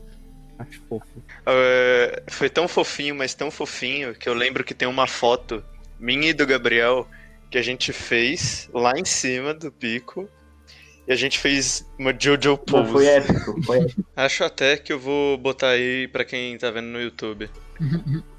Acho 0.60 0.80
fofo. 0.88 1.20
Uh, 1.20 2.22
foi 2.32 2.50
tão 2.50 2.68
fofinho, 2.68 3.16
mas 3.16 3.34
tão 3.34 3.50
fofinho, 3.50 4.14
que 4.14 4.30
eu 4.30 4.34
lembro 4.34 4.64
que 4.64 4.74
tem 4.74 4.88
uma 4.88 5.08
foto 5.08 5.64
minha 6.00 6.30
e 6.30 6.34
do 6.34 6.46
Gabriel 6.46 7.08
que 7.50 7.58
a 7.58 7.62
gente 7.62 7.92
fez 7.92 8.70
lá 8.74 8.94
em 8.98 9.06
cima 9.06 9.54
do 9.54 9.72
pico. 9.72 10.30
E 11.08 11.12
a 11.12 11.16
gente 11.16 11.40
fez 11.40 11.86
uma 11.98 12.14
Jojo 12.18 12.58
pose. 12.58 12.84
Não, 12.84 12.92
foi 12.92 13.06
épico, 13.08 13.64
foi 13.64 13.80
épico. 13.80 14.06
Acho 14.16 14.44
até 14.44 14.78
que 14.78 14.94
eu 14.94 15.00
vou 15.00 15.38
botar 15.38 15.70
aí 15.70 16.08
pra 16.08 16.24
quem 16.24 16.58
tá 16.58 16.70
vendo 16.72 16.88
no 16.88 17.02
YouTube. 17.02 17.50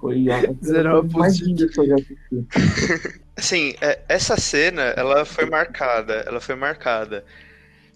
Foi 0.00 0.24
a 0.30 0.52
Zero 0.64 1.06
mais 1.12 1.38
linda 1.40 1.68
que 1.68 1.78
eu 1.80 1.86
já 1.86 1.94
assisti. 1.94 3.20
Assim, 3.36 3.74
é, 3.80 4.00
essa 4.08 4.36
cena, 4.36 4.82
ela 4.96 5.24
foi 5.24 5.46
marcada, 5.46 6.24
ela 6.26 6.40
foi 6.40 6.54
marcada. 6.54 7.24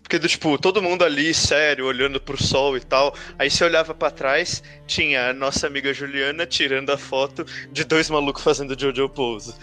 Porque, 0.05 0.19
do, 0.19 0.29
tipo, 0.29 0.59
todo 0.59 0.83
mundo 0.83 1.03
ali, 1.03 1.33
sério, 1.33 1.87
olhando 1.87 2.21
pro 2.21 2.41
sol 2.41 2.77
e 2.77 2.81
tal. 2.81 3.15
Aí 3.39 3.51
você 3.51 3.65
olhava 3.65 3.95
pra 3.95 4.11
trás, 4.11 4.63
tinha 4.87 5.31
a 5.31 5.33
nossa 5.33 5.67
amiga 5.67 5.95
Juliana 5.95 6.45
tirando 6.45 6.91
a 6.91 6.99
foto 6.99 7.45
de 7.73 7.85
dois 7.85 8.11
malucos 8.11 8.43
fazendo 8.43 8.79
Jojo 8.79 9.09
Pose. 9.09 9.55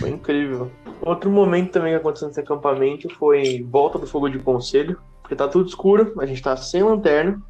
Foi 0.00 0.10
incrível. 0.10 0.70
Outro 1.00 1.30
momento 1.30 1.70
também 1.70 1.92
que 1.92 1.98
aconteceu 1.98 2.26
nesse 2.26 2.40
acampamento 2.40 3.08
foi 3.14 3.64
volta 3.70 3.96
do 3.96 4.06
fogo 4.06 4.28
de 4.28 4.40
conselho. 4.40 5.00
Porque 5.22 5.36
tá 5.36 5.46
tudo 5.48 5.68
escuro, 5.68 6.12
a 6.18 6.26
gente 6.26 6.42
tá 6.42 6.56
sem 6.56 6.82
lanterna, 6.82 7.40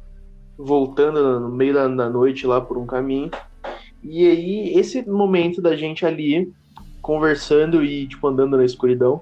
voltando 0.57 1.39
no 1.39 1.49
meio 1.49 1.73
da, 1.73 1.87
da 1.87 2.09
noite 2.09 2.45
lá 2.45 2.61
por 2.61 2.77
um 2.77 2.85
caminho. 2.85 3.31
E 4.07 4.27
aí, 4.27 4.73
esse 4.77 5.01
momento 5.09 5.61
da 5.61 5.75
gente 5.75 6.05
ali 6.05 6.53
conversando 7.01 7.83
e, 7.83 8.07
tipo, 8.07 8.27
andando 8.27 8.55
na 8.55 8.63
escuridão 8.63 9.21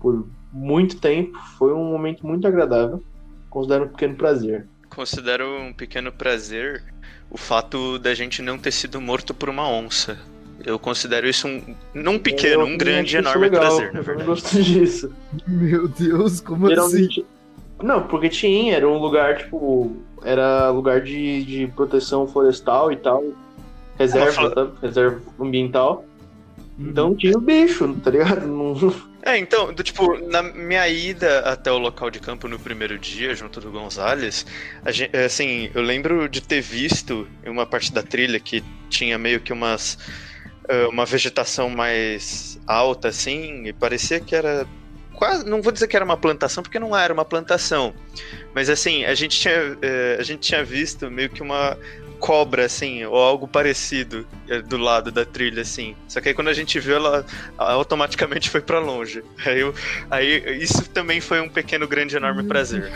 por 0.00 0.26
muito 0.52 0.96
tempo 0.96 1.38
foi 1.58 1.72
um 1.72 1.84
momento 1.84 2.26
muito 2.26 2.46
agradável. 2.46 3.02
Considero 3.50 3.84
um 3.84 3.88
pequeno 3.88 4.14
prazer. 4.16 4.66
Considero 4.88 5.60
um 5.60 5.72
pequeno 5.72 6.10
prazer 6.10 6.82
o 7.30 7.36
fato 7.36 7.98
da 7.98 8.14
gente 8.14 8.40
não 8.40 8.58
ter 8.58 8.70
sido 8.70 9.00
morto 9.00 9.34
por 9.34 9.48
uma 9.48 9.68
onça. 9.68 10.18
Eu 10.64 10.78
considero 10.78 11.28
isso 11.28 11.46
um. 11.46 11.74
Não 11.92 12.18
pequeno, 12.18 12.62
Eu 12.62 12.66
um 12.66 12.78
grande, 12.78 13.16
enorme 13.16 13.48
legal, 13.48 13.60
prazer, 13.60 13.92
na 13.92 14.00
Eu 14.00 14.04
verdade. 14.04 14.28
gosto 14.28 14.62
disso. 14.62 15.12
Meu 15.46 15.88
Deus, 15.88 16.40
como 16.40 16.66
assim? 16.66 16.74
Geralmente. 16.74 17.26
Não, 17.82 18.02
porque 18.06 18.28
tinha, 18.28 18.76
era 18.76 18.88
um 18.88 18.98
lugar, 18.98 19.36
tipo. 19.36 19.96
Era 20.22 20.70
lugar 20.70 21.02
de, 21.02 21.44
de 21.44 21.66
proteção 21.66 22.26
florestal 22.26 22.90
e 22.90 22.96
tal. 22.96 23.24
Reserva, 23.98 24.50
tá? 24.50 24.70
Reserva 24.82 25.20
ambiental. 25.40 26.04
Uhum. 26.78 26.88
Então 26.90 27.14
tinha 27.16 27.36
o 27.36 27.40
bicho, 27.40 27.94
tá 28.02 28.10
ligado? 28.10 28.46
Não- 28.46 28.74
É, 29.22 29.38
então, 29.38 29.72
do, 29.72 29.82
tipo, 29.82 30.18
na 30.28 30.42
minha 30.42 30.86
ida 30.88 31.38
até 31.40 31.70
o 31.70 31.78
local 31.78 32.10
de 32.10 32.18
campo 32.20 32.46
no 32.48 32.58
primeiro 32.58 32.98
dia, 32.98 33.34
junto 33.34 33.60
do 33.60 33.70
Gonzalez, 33.70 34.44
a 34.84 34.90
gen- 34.92 35.08
é, 35.12 35.24
assim, 35.26 35.70
eu 35.74 35.80
lembro 35.82 36.28
de 36.28 36.40
ter 36.42 36.60
visto 36.60 37.26
em 37.44 37.48
uma 37.48 37.64
parte 37.64 37.92
da 37.92 38.02
trilha 38.02 38.38
que 38.40 38.62
tinha 38.90 39.16
meio 39.16 39.40
que 39.40 39.52
umas. 39.52 39.96
é, 40.68 40.86
uma 40.86 41.04
vegetação 41.06 41.68
mais 41.70 42.58
alta, 42.66 43.08
assim, 43.08 43.66
e 43.66 43.72
parecia 43.72 44.18
que 44.18 44.34
era. 44.34 44.66
Quase, 45.14 45.46
não 45.46 45.62
vou 45.62 45.70
dizer 45.70 45.86
que 45.86 45.94
era 45.94 46.04
uma 46.04 46.16
plantação, 46.16 46.62
porque 46.62 46.78
não 46.78 46.96
era 46.96 47.12
uma 47.14 47.24
plantação. 47.24 47.94
Mas 48.54 48.68
assim, 48.68 49.04
a 49.04 49.14
gente 49.14 49.38
tinha, 49.38 49.76
é, 49.80 50.16
a 50.18 50.22
gente 50.24 50.40
tinha 50.40 50.64
visto 50.64 51.08
meio 51.10 51.30
que 51.30 51.40
uma 51.42 51.76
cobra, 52.18 52.64
assim, 52.64 53.04
ou 53.04 53.16
algo 53.16 53.46
parecido 53.46 54.26
é, 54.48 54.60
do 54.62 54.76
lado 54.76 55.10
da 55.12 55.24
trilha, 55.24 55.62
assim. 55.62 55.94
Só 56.08 56.20
que 56.20 56.28
aí 56.28 56.34
quando 56.34 56.48
a 56.48 56.52
gente 56.54 56.78
viu, 56.80 56.96
ela 56.96 57.24
automaticamente 57.58 58.48
foi 58.50 58.60
pra 58.60 58.78
longe. 58.78 59.22
Aí, 59.44 59.60
eu- 59.60 59.74
aí 60.10 60.62
isso 60.62 60.88
também 60.90 61.20
foi 61.20 61.40
um 61.40 61.48
pequeno, 61.48 61.86
grande, 61.86 62.16
enorme 62.16 62.42
prazer. 62.44 62.90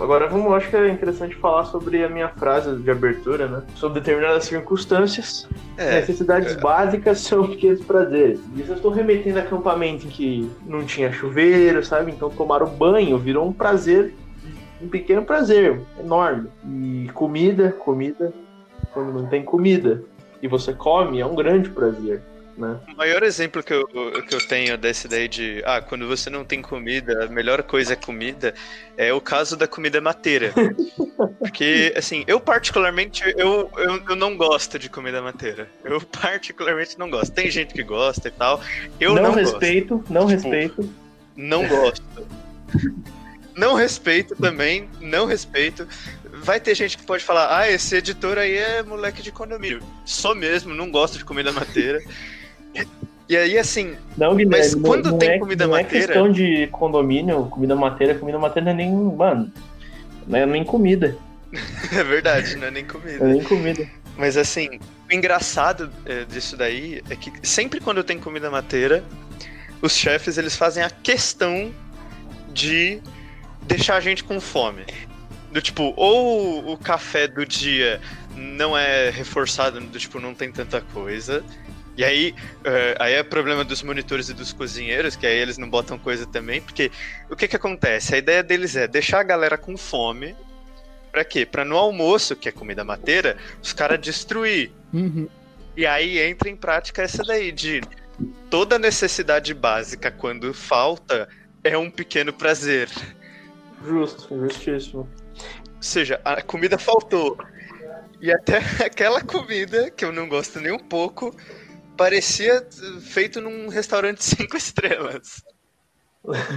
Agora 0.00 0.26
vamos, 0.26 0.52
acho 0.54 0.68
que 0.68 0.74
é 0.76 0.88
interessante 0.88 1.36
falar 1.36 1.64
sobre 1.66 2.02
a 2.02 2.08
minha 2.08 2.28
frase 2.28 2.74
de 2.76 2.90
abertura, 2.90 3.46
né? 3.46 3.62
Sobre 3.76 4.00
determinadas 4.00 4.44
circunstâncias. 4.44 5.46
É, 5.76 6.00
Necessidades 6.00 6.56
básicas 6.56 7.20
são 7.20 7.46
pequenos 7.46 7.80
prazeres. 7.84 8.40
Isso 8.56 8.72
eu 8.72 8.76
estou 8.76 8.90
remetendo 8.90 9.38
a 9.38 9.42
acampamento 9.42 10.06
em 10.06 10.10
que 10.10 10.50
não 10.66 10.84
tinha 10.84 11.12
chuveiro, 11.12 11.84
sabe? 11.84 12.10
Então 12.10 12.28
tomar 12.30 12.62
o 12.64 12.66
banho 12.66 13.16
virou 13.16 13.46
um 13.48 13.52
prazer, 13.52 14.12
um 14.82 14.88
pequeno 14.88 15.24
prazer, 15.24 15.80
enorme. 15.98 16.48
E 16.66 17.08
comida, 17.14 17.72
comida, 17.72 18.32
quando 18.92 19.12
não 19.12 19.26
tem 19.26 19.44
comida 19.44 20.02
e 20.42 20.48
você 20.48 20.72
come, 20.72 21.20
é 21.20 21.26
um 21.26 21.34
grande 21.34 21.70
prazer, 21.70 22.20
né? 22.56 22.78
o 22.92 22.96
maior 22.96 23.22
exemplo 23.22 23.62
que 23.62 23.72
eu, 23.72 23.86
que 23.86 24.34
eu 24.34 24.46
tenho 24.48 24.76
dessa 24.76 25.06
ideia 25.06 25.28
de, 25.28 25.62
ah, 25.64 25.80
quando 25.80 26.06
você 26.06 26.28
não 26.28 26.44
tem 26.44 26.60
comida, 26.60 27.24
a 27.24 27.28
melhor 27.28 27.62
coisa 27.62 27.92
é 27.92 27.96
comida, 27.96 28.52
é 28.96 29.12
o 29.12 29.20
caso 29.20 29.56
da 29.56 29.68
comida 29.68 30.00
mateira. 30.00 30.52
Porque, 31.38 31.94
assim, 31.96 32.24
eu 32.26 32.40
particularmente, 32.40 33.22
eu, 33.36 33.70
eu, 33.76 34.02
eu 34.08 34.16
não 34.16 34.36
gosto 34.36 34.78
de 34.78 34.88
comida 34.88 35.22
mateira. 35.22 35.68
Eu 35.84 36.00
particularmente 36.20 36.98
não 36.98 37.08
gosto. 37.08 37.32
Tem 37.32 37.50
gente 37.50 37.72
que 37.72 37.82
gosta 37.82 38.28
e 38.28 38.32
tal. 38.32 38.60
Eu 38.98 39.14
não, 39.14 39.22
não, 39.22 39.34
gosto. 39.34 39.52
respeito, 39.52 40.04
não 40.10 40.26
Tipo, 40.26 40.50
respeito. 40.50 40.94
Não 41.36 41.66
gosto. 41.68 42.02
Não 43.56 43.74
respeito 43.74 44.34
também, 44.36 44.88
não 45.00 45.26
respeito. 45.26 45.86
Vai 46.42 46.58
ter 46.58 46.74
gente 46.74 46.96
que 46.96 47.04
pode 47.04 47.22
falar, 47.22 47.56
ah, 47.58 47.70
esse 47.70 47.94
editor 47.96 48.38
aí 48.38 48.56
é 48.56 48.82
moleque 48.82 49.22
de 49.22 49.30
condomínio. 49.30 49.80
Sou 50.04 50.34
mesmo, 50.34 50.74
não 50.74 50.90
gosto 50.90 51.18
de 51.18 51.24
comida 51.24 51.52
mateira. 51.52 52.00
E 53.28 53.36
aí, 53.36 53.56
assim, 53.58 53.96
Não, 54.16 54.34
Guilherme, 54.34 54.56
Mas 54.58 54.74
não- 54.74 54.82
quando 54.82 55.10
não 55.10 55.18
tem 55.18 55.30
é, 55.30 55.38
comida 55.38 55.64
não 55.66 55.72
mateira- 55.72 56.04
é 56.04 56.06
questão 56.08 56.32
de 56.32 56.66
condomínio, 56.68 57.44
comida 57.46 57.74
mateira, 57.76 58.14
comida 58.14 58.38
mateira 58.38 58.64
não 58.64 58.72
é 58.72 58.74
nem, 58.74 58.92
mano, 58.92 59.52
não 60.26 60.38
é 60.38 60.44
nem 60.46 60.64
comida, 60.64 61.16
é 61.92 62.02
verdade, 62.04 62.56
não 62.56 62.66
é 62.66 62.70
nem 62.70 62.82
não 62.84 62.90
comida. 62.90 63.24
é 63.24 63.28
nem 63.28 63.42
comida. 63.42 63.86
Mas 64.16 64.36
assim, 64.36 64.78
o 65.10 65.14
engraçado 65.14 65.90
é, 66.04 66.24
disso 66.24 66.56
daí 66.56 67.02
é 67.08 67.16
que 67.16 67.32
sempre 67.42 67.80
quando 67.80 68.02
tem 68.04 68.18
comida 68.18 68.50
mateira, 68.50 69.02
os 69.80 69.96
chefes 69.96 70.36
eles 70.36 70.56
fazem 70.56 70.82
a 70.82 70.90
questão 70.90 71.70
de 72.52 73.00
deixar 73.62 73.96
a 73.96 74.00
gente 74.00 74.24
com 74.24 74.40
fome. 74.40 74.84
Do 75.50 75.60
tipo, 75.60 75.92
ou 75.96 76.72
o 76.72 76.78
café 76.78 77.28
do 77.28 77.44
dia 77.44 78.00
não 78.34 78.76
é 78.76 79.10
reforçado, 79.10 79.80
do 79.80 79.98
tipo, 79.98 80.18
não 80.18 80.34
tem 80.34 80.50
tanta 80.50 80.80
coisa. 80.80 81.44
E 81.96 82.02
aí, 82.02 82.34
é, 82.64 82.96
aí 82.98 83.12
é 83.14 83.22
problema 83.22 83.64
dos 83.64 83.82
monitores 83.82 84.30
e 84.30 84.34
dos 84.34 84.52
cozinheiros, 84.52 85.14
que 85.14 85.26
aí 85.26 85.36
eles 85.36 85.58
não 85.58 85.68
botam 85.68 85.98
coisa 85.98 86.26
também, 86.26 86.60
porque 86.62 86.90
o 87.30 87.36
que 87.36 87.46
que 87.46 87.56
acontece? 87.56 88.14
A 88.14 88.18
ideia 88.18 88.42
deles 88.42 88.76
é 88.76 88.88
deixar 88.88 89.20
a 89.20 89.24
galera 89.24 89.58
com 89.58 89.76
fome, 89.76 90.34
pra 91.10 91.24
quê? 91.24 91.44
Pra 91.44 91.64
no 91.64 91.76
almoço, 91.76 92.34
que 92.34 92.48
é 92.48 92.52
comida 92.52 92.82
mateira, 92.82 93.36
os 93.62 93.74
caras 93.74 94.00
destruir. 94.00 94.72
Uhum. 94.92 95.28
E 95.76 95.84
aí 95.86 96.18
entra 96.18 96.48
em 96.48 96.56
prática 96.56 97.02
essa 97.02 97.22
daí 97.22 97.52
de 97.52 97.82
toda 98.48 98.78
necessidade 98.78 99.52
básica 99.52 100.10
quando 100.10 100.52
falta 100.54 101.28
é 101.62 101.76
um 101.76 101.90
pequeno 101.90 102.32
prazer. 102.32 102.88
Justo, 103.84 104.38
justíssimo. 104.38 105.08
Ou 105.76 105.82
seja, 105.82 106.20
a 106.24 106.40
comida 106.42 106.78
faltou. 106.78 107.36
E 108.20 108.32
até 108.32 108.58
aquela 108.84 109.22
comida, 109.22 109.90
que 109.90 110.04
eu 110.04 110.12
não 110.12 110.28
gosto 110.28 110.60
nem 110.60 110.72
um 110.72 110.78
pouco, 110.78 111.34
parecia 111.96 112.66
feito 113.00 113.40
num 113.40 113.68
restaurante 113.68 114.22
cinco 114.24 114.56
estrelas. 114.56 115.42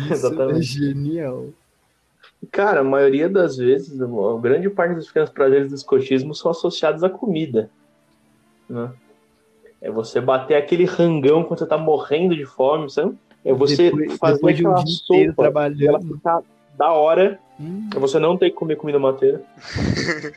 Isso 0.06 0.14
Exatamente. 0.14 0.60
é 0.60 0.62
genial. 0.62 1.50
Cara, 2.52 2.82
a 2.82 2.84
maioria 2.84 3.28
das 3.28 3.58
vezes, 3.58 4.00
a 4.00 4.08
grande 4.40 4.70
parte 4.70 4.94
dos 4.94 5.08
pequenos 5.08 5.32
prazeres 5.32 5.70
do 5.70 5.76
escotismo 5.76 6.36
são 6.36 6.52
associados 6.52 7.04
à 7.04 7.10
comida, 7.10 7.72
né? 8.70 8.94
É 9.82 9.90
você 9.90 10.22
bater 10.22 10.56
aquele 10.56 10.86
rangão 10.86 11.44
quando 11.44 11.60
você 11.60 11.66
tá 11.66 11.78
morrendo 11.78 12.36
de 12.36 12.46
fome, 12.46 12.90
sabe? 12.90 13.18
É 13.44 13.54
você 13.54 13.92
depois, 13.92 14.18
fazer 14.18 14.36
depois 14.36 14.58
de 14.58 14.68
um 14.68 14.72
aquela 14.72 14.84
dia 14.84 14.96
inteiro 14.96 15.32
sopa, 15.32 15.44
ela 15.44 15.52
trabalhando. 15.52 16.16
ficar 16.16 16.44
da 16.78 16.92
hora, 16.92 17.40
Hum, 17.60 17.90
é 17.96 18.00
você 18.00 18.20
não 18.20 18.38
ter 18.38 18.50
que 18.50 18.56
comer 18.56 18.76
comida 18.76 19.00
mateira. 19.00 19.42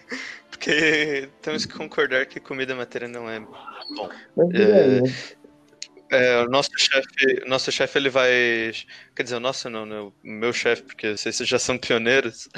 Porque 0.50 1.28
temos 1.42 1.66
que 1.66 1.74
concordar 1.74 2.26
que 2.26 2.40
comida 2.40 2.74
matéria 2.74 3.08
não 3.08 3.28
é 3.28 3.40
Mas, 4.36 4.54
É, 4.54 4.62
é, 4.62 4.86
né? 4.86 5.12
É, 6.10 6.42
o 6.42 6.48
nosso 6.48 6.70
chefe, 6.76 7.44
nosso 7.46 7.70
chefe 7.70 7.98
ele 7.98 8.08
vai, 8.08 8.30
quer 9.14 9.22
dizer, 9.22 9.36
o 9.36 9.40
nosso 9.40 9.68
não, 9.68 9.84
né? 9.84 10.00
O 10.00 10.12
meu 10.22 10.52
chefe, 10.52 10.82
porque 10.82 11.16
vocês 11.16 11.36
já 11.38 11.58
são 11.58 11.76
pioneiros. 11.76 12.48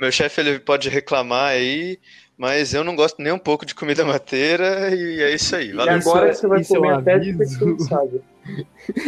Meu 0.00 0.12
chefe 0.12 0.40
ele 0.40 0.58
pode 0.58 0.88
reclamar 0.88 1.50
aí, 1.50 1.98
mas 2.36 2.74
eu 2.74 2.84
não 2.84 2.94
gosto 2.94 3.22
nem 3.22 3.32
um 3.32 3.38
pouco 3.38 3.64
de 3.64 3.74
comida 3.74 4.04
mateira 4.04 4.94
e 4.94 5.22
é 5.22 5.34
isso 5.34 5.54
aí. 5.56 5.70
E 5.70 5.72
Valeu. 5.72 5.98
Isso 5.98 6.10
agora 6.10 6.34
você 6.34 6.46
vai 6.46 6.58
é 6.58 6.62
um 6.62 6.66
comer 6.66 6.94
até 6.94 7.14
aviso. 7.14 7.30
depois 7.30 7.56
que 7.56 7.64
você 7.64 7.88
sabe. 7.88 8.22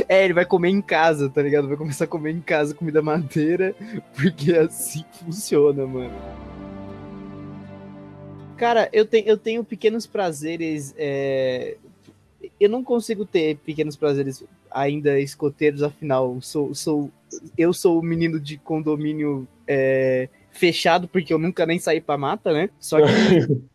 É, 0.09 0.25
ele 0.25 0.35
vai 0.35 0.47
comer 0.47 0.71
em 0.71 0.81
casa, 0.81 1.29
tá 1.29 1.43
ligado? 1.43 1.69
Vai 1.69 1.76
começar 1.76 2.05
a 2.05 2.09
comer 2.09 2.31
em 2.31 2.41
casa 2.41 2.75
comida 2.75 3.03
madeira, 3.03 3.75
porque 4.14 4.53
é 4.53 4.61
assim 4.61 5.05
que 5.12 5.25
funciona, 5.25 5.87
mano. 5.87 6.14
Cara, 8.57 8.88
eu 8.93 9.05
tenho, 9.05 9.26
eu 9.26 9.37
tenho 9.37 9.64
pequenos 9.64 10.07
prazeres. 10.07 10.95
é, 10.97 11.76
eu 12.61 12.69
não 12.69 12.85
consigo 12.85 13.25
ter 13.25 13.57
pequenos 13.59 13.97
prazeres 13.97 14.45
ainda 14.71 15.19
escoteiros, 15.19 15.83
afinal, 15.83 16.38
sou, 16.41 16.75
sou, 16.75 17.11
eu 17.57 17.73
sou 17.73 17.99
o 17.99 18.03
menino 18.03 18.38
de 18.41 18.57
condomínio 18.59 19.47
é, 19.67 20.29
fechado, 20.50 21.09
porque 21.09 21.33
eu 21.33 21.38
nunca 21.38 21.67
nem 21.67 21.79
saí 21.79 22.00
pra 22.00 22.19
mata, 22.19 22.53
né? 22.53 22.71
Só 22.79 22.99
que 22.99 23.07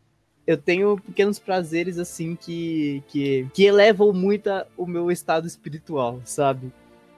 eu 0.49 0.57
tenho 0.57 0.97
pequenos 0.99 1.37
prazeres, 1.37 1.99
assim, 1.99 2.35
que, 2.35 3.03
que, 3.07 3.47
que 3.53 3.65
elevam 3.65 4.11
muito 4.11 4.49
a- 4.49 4.65
o 4.75 4.87
meu 4.87 5.11
estado 5.11 5.45
espiritual, 5.45 6.19
sabe? 6.25 6.73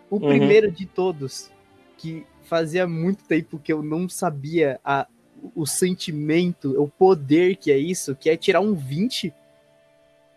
O 0.09 0.17
Uhum. 0.17 0.27
primeiro 0.27 0.69
de 0.69 0.85
todos, 0.85 1.49
que 1.97 2.25
fazia 2.43 2.85
muito 2.85 3.23
tempo 3.23 3.57
que 3.57 3.71
eu 3.71 3.81
não 3.81 4.09
sabia 4.09 4.81
a, 4.83 5.07
o 5.55 5.65
sentimento, 5.65 6.75
o 6.77 6.89
poder 6.89 7.55
que 7.55 7.71
é 7.71 7.77
isso, 7.77 8.17
que 8.17 8.29
é 8.29 8.35
tirar 8.35 8.59
um 8.59 8.73
20 8.75 9.33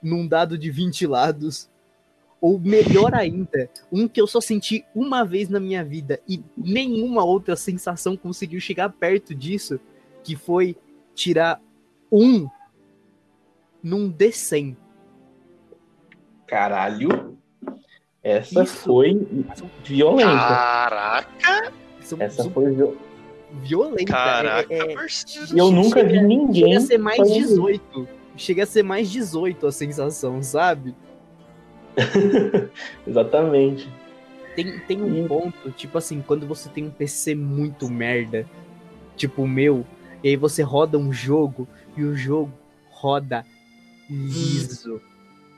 num 0.00 0.24
dado 0.24 0.56
de 0.56 0.70
20 0.70 1.04
lados. 1.04 1.68
Ou 2.40 2.60
melhor 2.60 3.12
ainda, 3.18 3.68
um 3.90 4.06
que 4.06 4.20
eu 4.20 4.28
só 4.28 4.40
senti 4.40 4.84
uma 4.94 5.24
vez 5.24 5.48
na 5.48 5.58
minha 5.58 5.82
vida 5.82 6.20
e 6.28 6.40
nenhuma 6.56 7.24
outra 7.24 7.56
sensação 7.56 8.16
conseguiu 8.16 8.60
chegar 8.60 8.88
perto 8.90 9.34
disso, 9.34 9.80
que 10.22 10.36
foi 10.36 10.76
tirar 11.12 11.60
um 12.12 12.46
num 13.84 14.10
D100. 14.10 14.74
Caralho. 16.46 17.36
Essa 18.22 18.62
Isso. 18.62 18.84
foi 18.84 19.26
violenta. 19.84 20.30
Caraca, 20.32 21.72
São, 22.00 22.20
Essa 22.20 22.48
foi 22.50 22.70
viol- 22.72 22.96
violenta. 23.62 24.04
caraca, 24.12 24.72
é- 24.72 24.92
é-. 24.94 24.96
E 25.54 25.58
eu 25.58 25.70
nunca 25.70 26.02
vi 26.02 26.14
Chega- 26.14 26.22
ninguém. 26.26 26.64
Chega 26.64 26.78
a 26.78 26.80
ser 26.80 26.98
mais 26.98 27.18
fazendo 27.18 27.38
18. 27.38 28.08
Chega 28.36 28.62
a 28.62 28.66
ser 28.66 28.82
mais 28.82 29.10
18 29.10 29.66
a 29.66 29.72
sensação, 29.72 30.42
sabe? 30.42 30.94
Exatamente. 33.06 33.88
Tem, 34.56 34.78
tem 34.80 35.02
um 35.02 35.26
ponto, 35.28 35.70
tipo 35.72 35.98
assim, 35.98 36.22
quando 36.26 36.46
você 36.46 36.68
tem 36.68 36.86
um 36.86 36.90
PC 36.90 37.34
muito 37.34 37.88
merda, 37.90 38.46
tipo 39.16 39.42
o 39.42 39.48
meu, 39.48 39.84
e 40.22 40.28
aí 40.28 40.36
você 40.36 40.62
roda 40.62 40.96
um 40.96 41.12
jogo 41.12 41.66
e 41.96 42.04
o 42.04 42.16
jogo 42.16 42.52
roda 42.90 43.44
liso. 44.08 45.00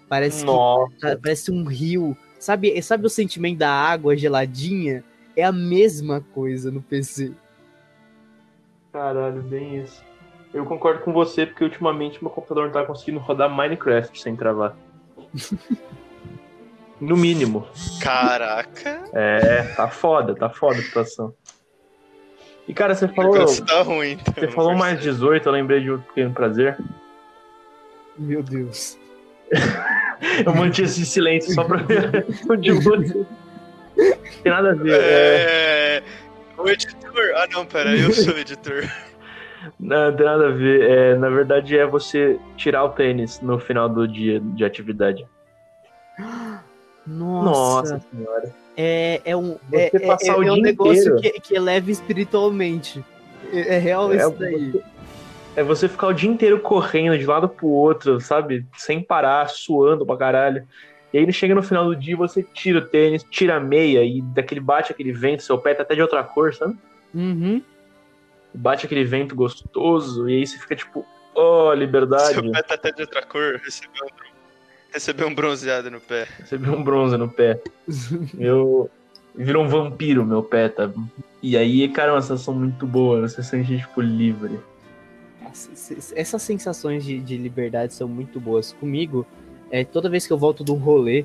Parece, 0.08 0.44
que, 0.44 1.16
parece 1.16 1.50
um 1.50 1.64
rio. 1.64 2.16
Sabe, 2.38 2.80
sabe 2.82 3.06
o 3.06 3.10
sentimento 3.10 3.58
da 3.58 3.70
água 3.70 4.16
geladinha? 4.16 5.02
É 5.34 5.42
a 5.44 5.52
mesma 5.52 6.20
coisa 6.32 6.70
no 6.70 6.80
PC. 6.80 7.32
Caralho, 8.92 9.42
bem 9.42 9.82
isso. 9.82 10.02
Eu 10.54 10.64
concordo 10.64 11.00
com 11.00 11.12
você, 11.12 11.44
porque 11.44 11.64
ultimamente 11.64 12.22
meu 12.22 12.30
computador 12.30 12.66
não 12.66 12.72
tá 12.72 12.84
conseguindo 12.84 13.18
rodar 13.18 13.50
Minecraft 13.54 14.18
sem 14.20 14.34
travar. 14.36 14.76
No 17.00 17.16
mínimo. 17.16 17.66
Caraca, 18.00 19.02
É, 19.12 19.62
tá 19.74 19.88
foda, 19.88 20.34
tá 20.34 20.48
foda 20.48 20.78
a 20.78 20.82
situação. 20.82 21.34
E 22.66 22.72
cara, 22.72 22.94
você 22.94 23.06
falou. 23.08 23.44
tá 23.66 23.82
ruim. 23.82 24.12
Então, 24.12 24.34
Você 24.34 24.48
falou 24.48 24.74
mais 24.74 25.00
18, 25.00 25.46
eu 25.46 25.52
lembrei 25.52 25.80
de 25.82 25.90
um 25.92 26.00
pequeno 26.00 26.32
prazer. 26.32 26.78
Meu 28.18 28.42
Deus. 28.42 28.98
Eu 30.44 30.54
mantive 30.54 30.88
esse 30.88 31.04
silêncio 31.06 31.52
só 31.54 31.64
pra 31.64 31.78
ver 31.82 32.26
o 32.48 32.56
de 32.56 32.72
você. 32.72 33.24
Tem 34.42 34.52
nada 34.52 34.72
a 34.72 34.74
ver. 34.74 34.92
É, 35.00 35.96
É... 35.98 36.02
O 36.58 36.68
editor? 36.68 37.32
Ah, 37.36 37.46
não, 37.52 37.66
pera, 37.66 37.94
eu 37.96 38.12
sou 38.12 38.34
o 38.34 38.38
editor. 38.38 38.84
não 39.78 40.14
tem 40.16 40.24
nada 40.26 40.48
a 40.48 40.50
ver. 40.50 40.90
É, 40.90 41.14
na 41.16 41.28
verdade, 41.28 41.76
é 41.78 41.86
você 41.86 42.38
tirar 42.56 42.84
o 42.84 42.88
tênis 42.90 43.40
no 43.40 43.58
final 43.58 43.88
do 43.88 44.08
dia 44.08 44.40
de 44.40 44.64
atividade. 44.64 45.26
Nossa. 47.06 47.92
Nossa 47.96 48.00
senhora. 48.10 48.54
É, 48.76 49.20
é 49.24 49.36
um, 49.36 49.56
Você 49.70 49.76
é, 49.76 49.90
é- 49.94 50.28
é 50.28 50.52
um 50.52 50.56
negócio 50.56 51.16
que, 51.16 51.30
que 51.40 51.54
eleva 51.54 51.90
espiritualmente. 51.90 53.04
É, 53.52 53.76
é 53.76 53.78
real 53.78 54.12
É, 54.12 54.16
isso 54.16 54.30
daí. 54.38 54.82
É 55.56 55.62
você 55.62 55.88
ficar 55.88 56.08
o 56.08 56.12
dia 56.12 56.28
inteiro 56.28 56.60
correndo 56.60 57.18
de 57.18 57.24
lado 57.24 57.48
pro 57.48 57.66
outro, 57.66 58.20
sabe? 58.20 58.66
Sem 58.76 59.02
parar, 59.02 59.48
suando 59.48 60.04
pra 60.04 60.16
caralho. 60.16 60.68
E 61.12 61.18
aí 61.18 61.32
chega 61.32 61.54
no 61.54 61.62
final 61.62 61.86
do 61.86 61.96
dia, 61.96 62.14
você 62.14 62.42
tira 62.42 62.78
o 62.78 62.82
tênis, 62.82 63.24
tira 63.30 63.56
a 63.56 63.60
meia 63.60 64.04
e 64.04 64.20
daquele 64.20 64.60
bate 64.60 64.92
aquele 64.92 65.12
vento, 65.12 65.42
seu 65.42 65.56
pé 65.56 65.72
tá 65.72 65.82
até 65.82 65.94
de 65.94 66.02
outra 66.02 66.22
cor, 66.22 66.52
sabe? 66.54 66.76
Uhum. 67.14 67.62
Bate 68.52 68.84
aquele 68.84 69.04
vento 69.04 69.34
gostoso 69.34 70.28
e 70.28 70.34
aí 70.36 70.46
você 70.46 70.58
fica 70.58 70.76
tipo, 70.76 71.06
oh, 71.34 71.72
liberdade. 71.72 72.34
Seu 72.34 72.52
pé 72.52 72.62
tá 72.62 72.74
até 72.74 72.92
de 72.92 73.00
outra 73.00 73.22
cor, 73.22 73.58
recebeu 73.64 74.04
um, 74.04 74.92
recebeu 74.92 75.28
um 75.28 75.34
bronzeado 75.34 75.90
no 75.90 76.00
pé. 76.00 76.28
Viu 76.52 76.74
um 76.74 76.84
bronze 76.84 77.16
no 77.16 77.30
pé. 77.30 77.62
Eu 78.38 78.90
virou 79.34 79.64
um 79.64 79.68
vampiro 79.68 80.24
meu 80.24 80.42
pé, 80.42 80.68
tá? 80.68 80.90
E 81.42 81.56
aí, 81.56 81.88
cara, 81.88 82.10
é 82.10 82.14
uma 82.14 82.20
sensação 82.20 82.52
muito 82.52 82.86
boa, 82.86 83.22
você 83.22 83.42
se 83.42 83.50
sente 83.50 83.78
tipo 83.78 84.02
livre. 84.02 84.58
Essas- 86.14 86.42
sensações 86.42 87.04
de, 87.04 87.18
de 87.20 87.36
liberdade 87.36 87.94
são 87.94 88.06
muito 88.08 88.38
boas. 88.40 88.72
Comigo, 88.74 89.26
é, 89.70 89.84
toda 89.84 90.08
vez 90.10 90.26
que 90.26 90.32
eu 90.32 90.38
volto 90.38 90.64
um 90.72 90.76
rolê, 90.76 91.24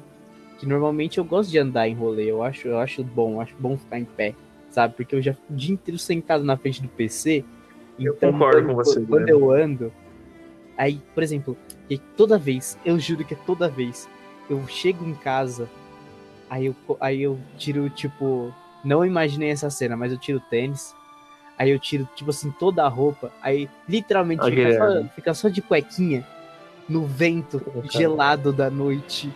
que 0.59 0.65
normalmente 0.65 1.17
eu 1.17 1.25
gosto 1.25 1.49
de 1.49 1.57
andar 1.59 1.87
em 1.87 1.95
rolê, 1.95 2.25
eu 2.31 2.43
acho, 2.43 2.67
eu 2.67 2.77
acho 2.79 3.03
bom, 3.03 3.41
acho 3.41 3.55
bom 3.59 3.77
ficar 3.77 3.99
em 3.99 4.05
pé, 4.05 4.33
sabe? 4.69 4.95
Porque 4.95 5.15
eu 5.15 5.21
já 5.21 5.33
fico 5.33 5.53
o 5.53 5.55
dia 5.55 5.73
inteiro 5.73 5.97
sentado 5.99 6.43
na 6.43 6.55
frente 6.55 6.81
do 6.81 6.87
PC. 6.87 7.43
Eu 7.99 8.13
então 8.13 8.31
concordo 8.31 8.61
quando- 8.61 8.67
com 8.67 8.75
você, 8.75 9.01
Quando 9.01 9.29
eu 9.29 9.51
ando, 9.51 9.91
aí, 10.77 10.99
por 11.13 11.23
exemplo, 11.23 11.57
toda 12.15 12.37
vez, 12.37 12.77
eu 12.85 12.99
juro 12.99 13.25
que 13.25 13.33
é 13.33 13.37
toda 13.45 13.67
vez, 13.69 14.07
eu 14.49 14.65
chego 14.67 15.05
em 15.05 15.13
casa, 15.13 15.69
aí 16.49 16.65
eu, 16.67 16.75
aí 16.99 17.21
eu 17.21 17.39
tiro, 17.57 17.89
tipo, 17.89 18.53
não 18.83 19.05
imaginei 19.05 19.49
essa 19.49 19.69
cena, 19.69 19.95
mas 19.95 20.11
eu 20.11 20.17
tiro 20.17 20.37
o 20.39 20.49
tênis, 20.49 20.95
aí 21.61 21.69
eu 21.69 21.79
tiro, 21.79 22.07
tipo 22.15 22.31
assim, 22.31 22.49
toda 22.59 22.83
a 22.83 22.87
roupa, 22.87 23.31
aí 23.41 23.69
literalmente 23.87 24.41
Ah, 24.41 24.45
fica 24.49 24.77
só, 24.77 25.03
fica 25.15 25.33
só 25.33 25.49
de 25.49 25.61
cuequinha 25.61 26.25
no 26.89 27.05
vento 27.05 27.61
gelado 27.91 28.51
da 28.51 28.69
noite. 28.69 29.31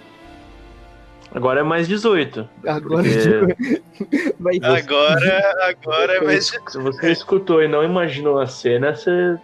Agora 1.34 1.60
é 1.60 1.64
mais 1.64 1.88
18. 1.88 2.48
Agora, 2.66 3.04
Porque- 3.04 3.20
tipo, 3.20 4.34
mas 4.40 4.58
Agora, 4.64 5.70
agora 5.70 6.14
é 6.18 6.22
mais. 6.26 6.46
Se 6.48 6.78
você 6.78 7.12
escutou 7.12 7.62
e 7.62 7.68
não 7.68 7.84
imaginou 7.84 8.40
a 8.40 8.48
cena, 8.48 8.96
você 8.96 9.38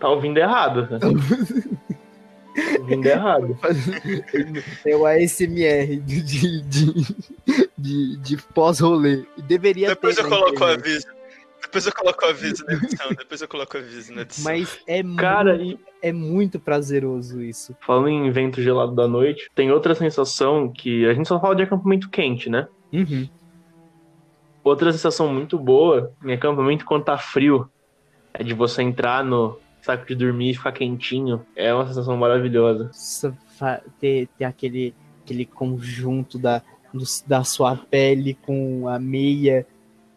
tá 0.00 0.08
ouvindo 0.08 0.38
errado. 0.38 0.88
né? 0.90 0.98
Tá 2.54 2.80
ouvindo 2.80 3.06
errado. 3.06 3.58
é 4.84 4.94
o 4.94 5.06
ASMR 5.06 5.96
de, 5.96 6.20
de, 6.22 6.62
de, 7.78 8.16
de, 8.18 8.36
pós-rolê. 8.54 9.24
Deveria 9.48 9.88
Depois 9.88 10.16
ter 10.16 10.22
eu 10.24 10.28
coloco 10.28 10.60
o 10.60 10.64
aviso. 10.66 11.06
Depois 11.72 11.86
eu 11.86 11.92
coloco 11.94 12.26
o 12.26 12.28
aviso 12.28 12.64
na 12.66 12.74
edição. 12.74 13.08
Depois 13.16 13.40
eu 13.40 13.48
coloco 13.48 13.76
o 13.76 13.80
aviso 13.80 14.12
na 14.12 14.22
edição. 14.22 14.44
Mas 14.44 14.78
é, 14.86 15.02
Cara, 15.16 15.56
muito, 15.56 15.80
e 16.02 16.06
é 16.06 16.12
muito 16.12 16.60
prazeroso 16.60 17.40
isso. 17.42 17.74
falando 17.80 18.08
em 18.10 18.30
vento 18.30 18.60
gelado 18.60 18.94
da 18.94 19.08
noite, 19.08 19.48
tem 19.54 19.70
outra 19.72 19.94
sensação 19.94 20.70
que 20.70 21.06
a 21.06 21.14
gente 21.14 21.26
só 21.26 21.40
fala 21.40 21.56
de 21.56 21.62
acampamento 21.62 22.10
quente, 22.10 22.50
né? 22.50 22.68
Uhum. 22.92 23.26
Outra 24.62 24.92
sensação 24.92 25.32
muito 25.32 25.58
boa 25.58 26.12
em 26.22 26.32
acampamento 26.34 26.84
quando 26.84 27.04
tá 27.04 27.16
frio 27.16 27.70
é 28.34 28.44
de 28.44 28.52
você 28.52 28.82
entrar 28.82 29.24
no 29.24 29.58
saco 29.80 30.06
de 30.06 30.14
dormir 30.14 30.50
e 30.50 30.54
ficar 30.54 30.72
quentinho. 30.72 31.44
É 31.56 31.72
uma 31.74 31.86
sensação 31.86 32.16
maravilhosa. 32.18 32.90
Ter, 33.98 34.28
ter 34.38 34.44
aquele, 34.44 34.94
aquele 35.24 35.46
conjunto 35.46 36.38
da, 36.38 36.62
do- 36.92 37.04
da 37.26 37.42
sua 37.44 37.76
pele 37.76 38.34
com 38.42 38.86
a 38.88 38.98
meia 38.98 39.66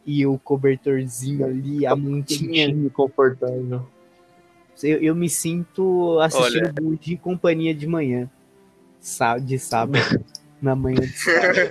e 0.06 0.26
o 0.26 0.38
cobertorzinho 0.38 1.46
ali, 1.46 1.86
a 1.86 1.96
mantinha. 1.96 2.68
Quentinho, 2.68 2.90
confortável. 2.92 3.86
Eu, 4.84 5.02
eu 5.02 5.16
me 5.16 5.30
sinto 5.30 6.20
assistindo 6.20 6.74
Bom 6.74 6.94
Dia 6.96 7.16
e 7.16 7.18
Companhia 7.18 7.74
de 7.74 7.88
manhã. 7.88 8.30
De 9.42 9.58
sábado. 9.58 10.00
na 10.62 10.76
manhã 10.76 11.02
de 11.02 11.18
sábado. 11.18 11.70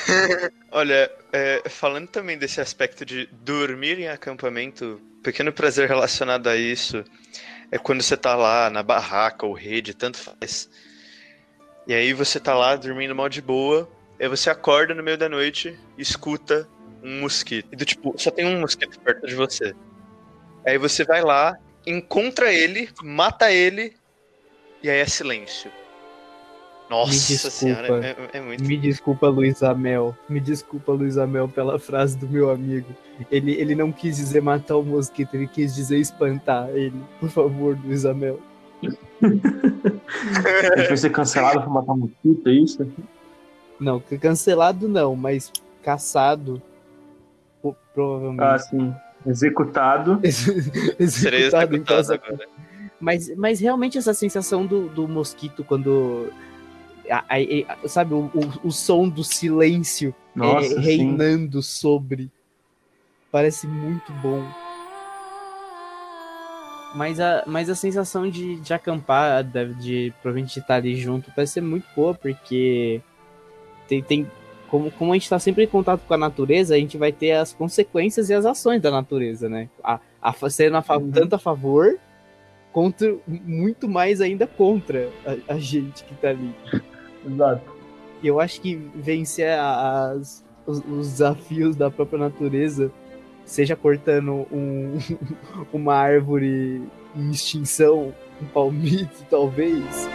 Olha, 0.70 1.10
é, 1.32 1.62
falando 1.68 2.08
também 2.08 2.38
desse 2.38 2.60
aspecto 2.60 3.04
de 3.04 3.28
dormir 3.42 3.98
em 3.98 4.08
acampamento, 4.08 5.00
pequeno 5.22 5.52
prazer 5.52 5.88
relacionado 5.88 6.48
a 6.48 6.56
isso 6.56 7.04
é 7.70 7.78
quando 7.78 8.02
você 8.02 8.16
tá 8.16 8.36
lá 8.36 8.70
na 8.70 8.82
barraca 8.82 9.46
ou 9.46 9.52
rede, 9.52 9.94
tanto 9.94 10.18
faz. 10.18 10.68
E 11.86 11.94
aí 11.94 12.12
você 12.12 12.38
tá 12.38 12.54
lá 12.54 12.76
dormindo 12.76 13.14
mal 13.14 13.28
de 13.28 13.42
boa, 13.42 13.90
aí 14.18 14.28
você 14.28 14.48
acorda 14.48 14.94
no 14.94 15.02
meio 15.02 15.18
da 15.18 15.28
noite 15.28 15.76
e 15.98 16.02
escuta 16.02 16.68
um 17.04 17.20
mosquito. 17.20 17.68
E 17.70 17.76
do 17.76 17.84
tipo, 17.84 18.14
só 18.16 18.30
tem 18.30 18.46
um 18.46 18.60
mosquito 18.60 18.98
perto 19.00 19.26
de 19.26 19.34
você. 19.34 19.74
Aí 20.66 20.78
você 20.78 21.04
vai 21.04 21.22
lá, 21.22 21.56
encontra 21.86 22.52
ele, 22.52 22.88
mata 23.02 23.52
ele, 23.52 23.94
e 24.82 24.88
aí 24.88 24.98
é 24.98 25.06
silêncio. 25.06 25.70
Nossa 26.88 27.12
desculpa. 27.12 27.50
senhora, 27.50 28.06
é, 28.06 28.38
é 28.38 28.40
muito 28.40 28.62
Me 28.64 28.76
desculpa, 28.76 29.28
Luiz 29.28 29.62
Amel. 29.62 30.16
Me 30.28 30.40
desculpa, 30.40 30.92
Luiz 30.92 31.16
Amel, 31.16 31.48
pela 31.48 31.78
frase 31.78 32.16
do 32.16 32.28
meu 32.28 32.50
amigo. 32.50 32.94
Ele, 33.30 33.52
ele 33.52 33.74
não 33.74 33.90
quis 33.90 34.16
dizer 34.16 34.42
matar 34.42 34.76
o 34.76 34.82
mosquito, 34.82 35.34
ele 35.34 35.46
quis 35.46 35.74
dizer 35.74 35.98
espantar 35.98 36.68
ele. 36.70 37.00
Por 37.20 37.30
favor, 37.30 37.78
Luiz 37.84 38.04
Amel. 38.04 38.40
Vai 40.76 40.96
ser 40.96 41.10
cancelado 41.10 41.62
por 41.62 41.70
matar 41.70 41.92
um 41.92 41.96
mosquito, 41.96 42.48
é 42.48 42.52
isso? 42.52 42.86
Não, 43.80 44.00
cancelado 44.20 44.88
não, 44.88 45.16
mas 45.16 45.50
caçado. 45.82 46.62
Provavelmente. 47.94 48.42
Ah, 48.42 48.58
sim. 48.58 48.94
Executado. 49.26 50.20
Executado 50.22 50.96
em 50.98 51.80
executado 51.80 51.84
casa. 51.84 52.14
agora. 52.14 52.48
Mas, 53.00 53.34
mas 53.36 53.60
realmente 53.60 53.96
essa 53.98 54.12
sensação 54.14 54.66
do, 54.66 54.88
do 54.88 55.06
mosquito 55.08 55.64
quando. 55.64 56.30
a- 57.10 57.24
a- 57.28 57.74
a- 57.84 57.88
sabe, 57.88 58.14
o, 58.14 58.30
o, 58.34 58.68
o 58.68 58.70
som 58.72 59.08
do 59.08 59.22
silêncio 59.24 60.14
é, 60.36 60.38
Nossa, 60.38 60.68
sim. 60.68 60.80
reinando 60.80 61.62
sobre. 61.62 62.30
Parece 63.30 63.66
muito 63.66 64.12
bom. 64.14 64.42
Mas 66.94 67.18
a, 67.18 67.42
mas 67.46 67.68
a 67.68 67.74
sensação 67.74 68.30
de, 68.30 68.56
de 68.60 68.72
acampar, 68.72 69.42
de, 69.42 69.74
de 69.74 70.14
provavelmente 70.22 70.60
estar 70.60 70.76
ali 70.76 70.94
junto, 70.94 71.32
parece 71.34 71.54
ser 71.54 71.60
muito 71.60 71.84
boa, 71.96 72.14
porque 72.14 73.00
tem, 73.88 74.00
tem 74.00 74.30
como, 74.74 74.90
como 74.90 75.12
a 75.12 75.14
gente 75.14 75.22
está 75.22 75.38
sempre 75.38 75.62
em 75.62 75.68
contato 75.68 76.00
com 76.00 76.14
a 76.14 76.18
natureza, 76.18 76.74
a 76.74 76.78
gente 76.78 76.98
vai 76.98 77.12
ter 77.12 77.30
as 77.30 77.52
consequências 77.52 78.28
e 78.28 78.34
as 78.34 78.44
ações 78.44 78.82
da 78.82 78.90
natureza, 78.90 79.48
né? 79.48 79.68
A, 79.80 80.00
a, 80.20 80.50
sendo 80.50 80.76
a 80.76 80.96
Uhum. 80.96 81.12
tanto 81.12 81.36
a 81.36 81.38
favor, 81.38 81.96
contra, 82.72 83.14
muito 83.24 83.88
mais 83.88 84.20
ainda 84.20 84.48
contra 84.48 85.08
a, 85.24 85.54
a 85.54 85.58
gente 85.60 86.02
que 86.02 86.12
tá 86.16 86.30
ali. 86.30 86.52
Exato. 87.24 87.72
E 88.20 88.26
eu 88.26 88.40
acho 88.40 88.60
que 88.60 88.74
vencer 88.96 89.56
as, 89.56 90.44
os, 90.66 90.78
os 90.78 91.08
desafios 91.12 91.76
da 91.76 91.88
própria 91.88 92.18
natureza, 92.18 92.90
seja 93.44 93.76
cortando 93.76 94.44
um, 94.50 94.98
uma 95.72 95.94
árvore 95.94 96.82
em 97.14 97.30
extinção, 97.30 98.12
um 98.42 98.46
palmito, 98.46 99.24
talvez. 99.30 100.08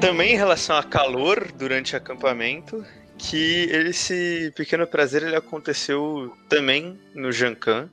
Também 0.00 0.32
em 0.32 0.36
relação 0.36 0.76
a 0.76 0.82
calor 0.82 1.50
durante 1.52 1.96
acampamento, 1.96 2.84
que 3.18 3.64
esse 3.70 4.52
pequeno 4.54 4.86
prazer 4.86 5.24
ele 5.24 5.34
aconteceu 5.34 6.32
também 6.48 6.98
no 7.14 7.32
Jankan, 7.32 7.90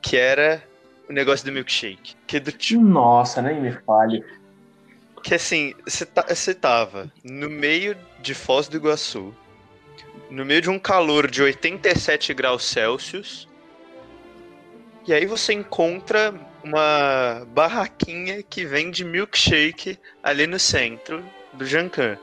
que 0.00 0.16
era 0.16 0.62
o 1.08 1.12
negócio 1.12 1.44
do 1.44 1.50
milkshake. 1.50 2.14
Que, 2.28 2.36
é 2.36 2.40
do 2.40 2.52
tipo, 2.52 2.80
Nossa, 2.80 3.42
nem 3.42 3.60
me 3.60 3.72
fale. 3.72 4.24
que 5.22 5.34
assim, 5.34 5.74
você 5.84 6.06
tá, 6.06 6.24
você 6.28 6.54
tava 6.54 7.12
no 7.24 7.50
meio 7.50 7.96
de 8.20 8.32
Foz 8.32 8.68
do 8.68 8.76
Iguaçu, 8.76 9.34
no 10.30 10.44
meio 10.44 10.62
de 10.62 10.70
um 10.70 10.78
calor 10.78 11.28
de 11.28 11.42
87 11.42 12.32
graus 12.34 12.64
Celsius, 12.64 13.48
e 15.06 15.12
aí 15.12 15.26
você 15.26 15.52
encontra 15.52 16.32
uma 16.66 17.46
barraquinha 17.54 18.42
que 18.42 18.64
vende 18.64 19.04
milkshake 19.04 19.98
ali 20.22 20.46
no 20.46 20.58
centro 20.58 21.22
do 21.52 21.64
Jancan. 21.64 22.18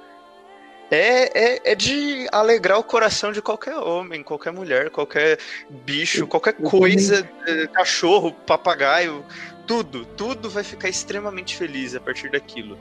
É, 0.91 1.55
é, 1.55 1.71
é 1.71 1.75
de 1.75 2.27
alegrar 2.31 2.77
o 2.77 2.83
coração 2.83 3.31
de 3.31 3.41
qualquer 3.41 3.75
homem, 3.77 4.21
qualquer 4.21 4.51
mulher, 4.53 4.89
qualquer 4.91 5.39
bicho, 5.85 6.27
qualquer 6.27 6.53
coisa, 6.53 7.27
eh, 7.47 7.67
cachorro, 7.73 8.31
papagaio, 8.45 9.23
tudo, 9.65 10.05
tudo 10.05 10.49
vai 10.51 10.63
ficar 10.63 10.89
extremamente 10.89 11.55
feliz 11.55 11.95
a 11.95 11.99
partir 11.99 12.29
daquilo. 12.29 12.77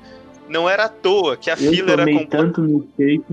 Não 0.48 0.68
era 0.68 0.84
à 0.84 0.88
toa 0.90 1.36
que 1.38 1.48
a 1.48 1.54
Eu 1.54 1.70
fila 1.72 1.92
era 1.92 2.04
completa. 2.04 2.36
tanto 2.36 2.60
milkshake. 2.60 3.24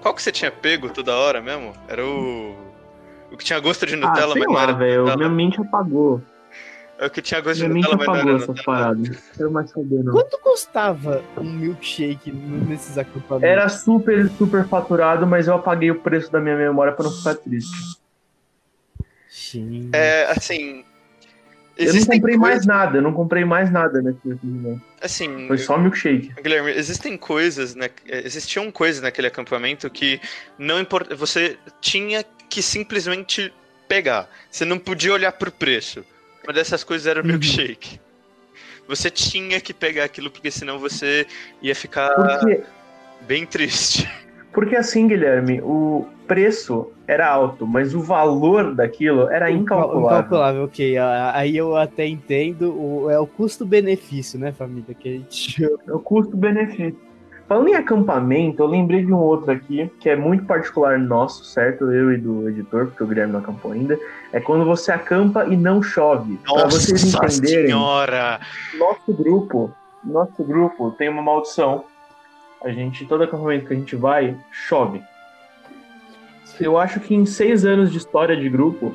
Qual 0.00 0.14
que 0.14 0.22
você 0.22 0.32
tinha 0.32 0.50
pego 0.50 0.88
toda 0.88 1.14
hora 1.14 1.42
mesmo? 1.42 1.74
Era 1.88 2.06
o. 2.06 2.54
O 3.30 3.36
que 3.36 3.44
tinha 3.44 3.58
gosto 3.58 3.84
de 3.84 3.94
Ah, 3.94 3.96
Nutella, 3.98 4.32
sei 4.32 4.42
mas 4.42 4.46
não 4.46 4.54
lá, 4.54 4.62
era 4.62 4.72
velho. 4.72 5.00
Nutella. 5.00 5.16
Minha 5.16 5.28
mente 5.28 5.60
apagou. 5.60 6.22
É 6.98 7.06
o 7.06 7.10
que 7.10 7.20
tinha 7.20 7.40
gosto 7.40 7.58
de 7.60 7.68
Nutella, 7.68 7.96
mas 7.96 8.06
não 8.06 8.14
era. 8.16 8.94
Não 8.94 9.04
quero 9.36 9.50
mais 9.50 9.70
saber, 9.70 10.02
não. 10.02 10.12
Quanto 10.12 10.38
custava 10.38 11.22
um 11.36 11.44
milkshake 11.44 12.32
nesses 12.32 12.96
acampamentos? 12.96 13.48
Era 13.48 13.68
super, 13.68 14.28
super 14.30 14.66
faturado, 14.66 15.26
mas 15.26 15.46
eu 15.46 15.54
apaguei 15.54 15.90
o 15.90 16.00
preço 16.00 16.32
da 16.32 16.40
minha 16.40 16.56
memória 16.56 16.92
pra 16.92 17.04
não 17.04 17.12
ficar 17.12 17.34
triste. 17.34 17.98
Gente. 19.28 19.90
É, 19.92 20.30
assim. 20.30 20.84
Eu 21.76 21.92
não 21.92 22.06
comprei 22.06 22.38
coisas, 22.38 22.38
mais 22.38 22.66
nada, 22.66 22.96
eu 22.96 23.02
não 23.02 23.12
comprei 23.12 23.44
mais 23.44 23.70
nada 23.70 24.00
naquele 24.00 24.38
momento. 24.42 24.82
Assim, 24.98 25.46
Foi 25.46 25.58
só 25.58 25.76
milkshake. 25.76 26.32
Guilherme, 26.42 26.70
existem 26.70 27.18
coisas, 27.18 27.74
né? 27.74 27.90
Existiam 28.06 28.70
coisas 28.70 29.02
naquele 29.02 29.26
acampamento 29.26 29.90
que 29.90 30.18
não 30.58 30.80
importa. 30.80 31.14
Você 31.14 31.58
tinha 31.82 32.24
que 32.48 32.62
simplesmente 32.62 33.52
pegar. 33.86 34.26
Você 34.50 34.64
não 34.64 34.78
podia 34.78 35.12
olhar 35.12 35.32
pro 35.32 35.52
preço. 35.52 36.02
Uma 36.46 36.52
dessas 36.52 36.84
coisas 36.84 37.06
era 37.06 37.20
o 37.20 37.22
Uhum. 37.24 37.32
milkshake. 37.32 38.00
Você 38.88 39.10
tinha 39.10 39.60
que 39.60 39.74
pegar 39.74 40.04
aquilo, 40.04 40.30
porque 40.30 40.50
senão 40.50 40.78
você 40.78 41.26
ia 41.60 41.74
ficar 41.74 42.10
Porque, 42.14 42.62
bem 43.26 43.44
triste. 43.44 44.08
porque 44.52 44.76
assim, 44.76 45.08
Guilherme, 45.08 45.60
o 45.60 46.06
preço 46.28 46.92
era 47.06 47.28
alto, 47.28 47.66
mas 47.66 47.94
o 47.94 48.00
valor 48.00 48.74
daquilo 48.74 49.28
era 49.28 49.50
incalculável. 49.50 50.18
Incalculável, 50.18 50.64
ok. 50.64 50.96
Aí 51.34 51.56
eu 51.56 51.76
até 51.76 52.06
entendo. 52.06 52.72
O, 52.80 53.10
é 53.10 53.18
o 53.18 53.26
custo-benefício, 53.26 54.38
né, 54.38 54.52
família? 54.52 54.94
Que 54.94 55.08
a 55.08 55.12
gente. 55.12 55.64
É 55.64 55.92
o 55.92 55.98
custo-benefício. 55.98 57.05
Falando 57.48 57.68
em 57.68 57.74
acampamento, 57.74 58.60
eu 58.60 58.66
lembrei 58.66 59.04
de 59.04 59.12
um 59.12 59.18
outro 59.18 59.52
aqui, 59.52 59.88
que 60.00 60.08
é 60.08 60.16
muito 60.16 60.44
particular 60.44 60.98
nosso, 60.98 61.44
certo? 61.44 61.92
Eu 61.92 62.12
e 62.12 62.16
do 62.16 62.48
editor, 62.48 62.86
porque 62.86 63.04
o 63.04 63.06
Guilherme 63.06 63.34
não 63.34 63.40
acampou 63.40 63.70
ainda. 63.70 63.96
É 64.32 64.40
quando 64.40 64.64
você 64.64 64.90
acampa 64.90 65.44
e 65.46 65.56
não 65.56 65.80
chove. 65.80 66.38
Pra 66.38 66.64
Nossa 66.64 66.80
vocês 66.80 67.14
entenderem, 67.14 67.66
senhora! 67.66 68.40
nosso 68.76 69.12
grupo, 69.12 69.72
nosso 70.02 70.42
grupo 70.42 70.90
tem 70.92 71.08
uma 71.08 71.22
maldição. 71.22 71.84
A 72.64 72.70
gente, 72.70 73.06
todo 73.06 73.22
acampamento 73.22 73.66
que 73.66 73.74
a 73.74 73.76
gente 73.76 73.94
vai, 73.94 74.36
chove. 74.50 75.00
Eu 76.58 76.76
acho 76.76 76.98
que 76.98 77.14
em 77.14 77.24
seis 77.24 77.64
anos 77.64 77.92
de 77.92 77.98
história 77.98 78.36
de 78.36 78.48
grupo, 78.48 78.92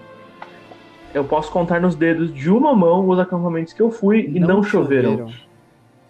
eu 1.13 1.23
posso 1.23 1.49
contar 1.51 1.79
nos 1.79 1.95
dedos 1.95 2.33
de 2.33 2.49
uma 2.49 2.75
mão 2.75 3.07
os 3.07 3.17
acampamentos 3.17 3.71
que 3.71 3.81
eu 3.81 3.91
fui 3.91 4.29
e 4.33 4.41
não, 4.41 4.61
choveram. 4.61 5.31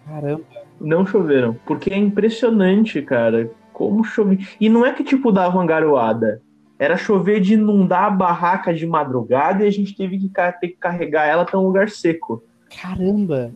Caramba. 0.08 0.61
Não 0.80 1.06
choveram. 1.06 1.54
Porque 1.66 1.92
é 1.92 1.96
impressionante, 1.96 3.00
cara, 3.02 3.50
como 3.72 4.02
chove. 4.04 4.46
E 4.60 4.68
não 4.68 4.84
é 4.84 4.92
que, 4.92 5.04
tipo, 5.04 5.30
dava 5.32 5.56
uma 5.58 5.66
garoada. 5.66 6.42
Era 6.78 6.96
chover 6.96 7.40
de 7.40 7.54
inundar 7.54 8.04
a 8.04 8.10
barraca 8.10 8.74
de 8.74 8.86
madrugada 8.86 9.64
e 9.64 9.68
a 9.68 9.70
gente 9.70 9.94
teve 9.96 10.18
que, 10.18 10.28
ter 10.28 10.68
que 10.68 10.76
carregar 10.76 11.26
ela 11.26 11.44
pra 11.44 11.58
um 11.58 11.66
lugar 11.66 11.88
seco. 11.88 12.42
Caramba. 12.80 13.52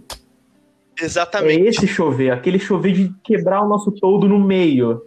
É 1.00 1.04
Exatamente. 1.04 1.62
esse 1.66 1.86
chover, 1.86 2.30
aquele 2.30 2.58
chover 2.58 2.92
de 2.92 3.14
quebrar 3.24 3.62
o 3.62 3.68
nosso 3.68 3.90
toldo 3.92 4.28
no 4.28 4.38
meio. 4.38 5.02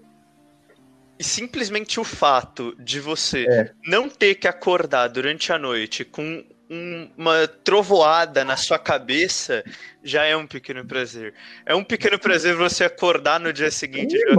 E 1.18 1.24
simplesmente 1.24 2.00
o 2.00 2.04
fato 2.04 2.76
de 2.80 3.00
você 3.00 3.46
É. 3.50 3.72
não 3.88 4.08
ter 4.08 4.36
que 4.36 4.48
acordar 4.48 5.08
durante 5.08 5.52
a 5.52 5.58
noite 5.58 6.06
com 6.06 6.44
um- 6.70 7.10
uma 7.18 7.48
trovoada 7.48 8.44
na 8.46 8.56
sua 8.56 8.78
cabeça 8.78 9.64
já 10.04 10.24
é 10.24 10.36
um 10.38 10.46
pequeno 10.46 10.86
prazer. 10.86 11.34
É 11.66 11.74
um 11.74 11.84
pequeno 11.84 12.20
prazer 12.20 12.56
você 12.56 12.84
acordar 12.84 13.40
no 13.40 13.52
dia 13.52 13.72
seguinte 13.72 14.16
É 14.16 14.34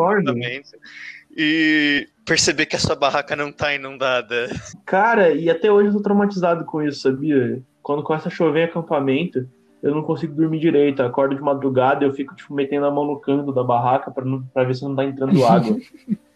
e 1.36 2.08
perceber 2.24 2.66
que 2.66 2.76
a 2.76 2.78
sua 2.78 2.94
barraca 2.94 3.34
não 3.34 3.52
tá 3.52 3.74
inundada. 3.74 4.48
Cara, 4.84 5.30
e 5.30 5.50
até 5.50 5.70
hoje 5.70 5.88
eu 5.88 5.94
tô 5.94 6.02
traumatizado 6.02 6.64
com 6.64 6.82
isso, 6.82 7.00
sabia? 7.00 7.60
Quando 7.82 8.02
começa 8.02 8.28
a 8.28 8.32
chover 8.32 8.60
em 8.60 8.64
acampamento, 8.64 9.48
eu 9.82 9.94
não 9.94 10.02
consigo 10.02 10.34
dormir 10.34 10.60
direito. 10.60 11.02
Acordo 11.02 11.34
de 11.34 11.40
madrugada 11.40 12.04
eu 12.04 12.12
fico, 12.12 12.34
tipo, 12.34 12.54
metendo 12.54 12.86
a 12.86 12.90
mão 12.90 13.06
no 13.06 13.20
canto 13.20 13.52
da 13.52 13.64
barraca 13.64 14.10
pra 14.10 14.64
ver 14.64 14.74
se 14.74 14.82
não 14.82 14.94
tá 14.94 15.04
entrando 15.04 15.44
água. 15.44 15.76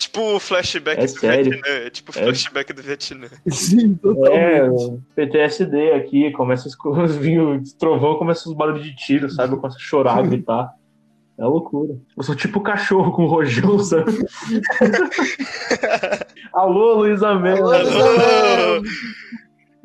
Tipo 0.00 0.34
o 0.36 0.40
flashback 0.40 1.02
É 1.02 1.04
do 1.04 1.08
sério. 1.10 1.50
Vietnã. 1.52 1.68
É 1.68 1.90
tipo 1.90 2.10
o 2.10 2.18
É. 2.18 2.22
flashback 2.24 2.72
do 2.72 2.82
Vietnã. 2.82 3.28
Sim, 3.48 3.92
É, 3.92 3.96
totalmente. 4.02 4.84
o 4.84 5.02
PTSD 5.14 5.92
aqui, 5.92 6.30
começa 6.32 6.66
os, 6.68 6.74
os 6.84 7.16
vinhos, 7.16 7.72
trovão, 7.74 8.16
começa 8.16 8.48
os 8.48 8.54
barulhos 8.56 8.82
de 8.82 8.96
tiro, 8.96 9.30
sabe? 9.30 9.52
Eu 9.54 9.58
começo 9.58 9.76
a 9.76 9.80
chorar, 9.80 10.22
gritar. 10.26 10.70
É 11.38 11.44
loucura. 11.44 11.94
Eu 12.16 12.22
sou 12.22 12.34
tipo 12.34 12.60
cachorro 12.60 13.12
com 13.12 13.26
rojão, 13.26 13.78
sabe? 13.78 14.12
Alô, 16.52 16.94
Luísa 16.94 17.34
Mel. 17.38 17.70
Alô. 17.70 18.82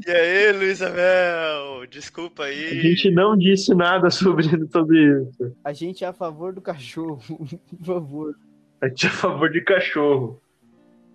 E 0.05 0.11
aí, 0.11 0.51
Luísa 0.51 0.89
Mel? 0.89 1.87
Desculpa 1.89 2.43
A 2.43 2.47
aí. 2.47 2.81
gente 2.81 3.09
não 3.11 3.37
disse 3.37 3.73
nada 3.73 4.09
sobre, 4.09 4.45
sobre 4.69 5.21
isso. 5.21 5.55
A 5.63 5.71
gente 5.73 6.03
é 6.03 6.07
a 6.07 6.13
favor 6.13 6.53
do 6.53 6.61
cachorro, 6.61 7.19
por 7.69 7.85
favor. 7.85 8.35
A 8.85 8.87
gente 8.87 9.07
é 9.07 9.09
a 9.09 9.13
favor 9.13 9.49
de 9.49 9.61
cachorro. 9.61 10.39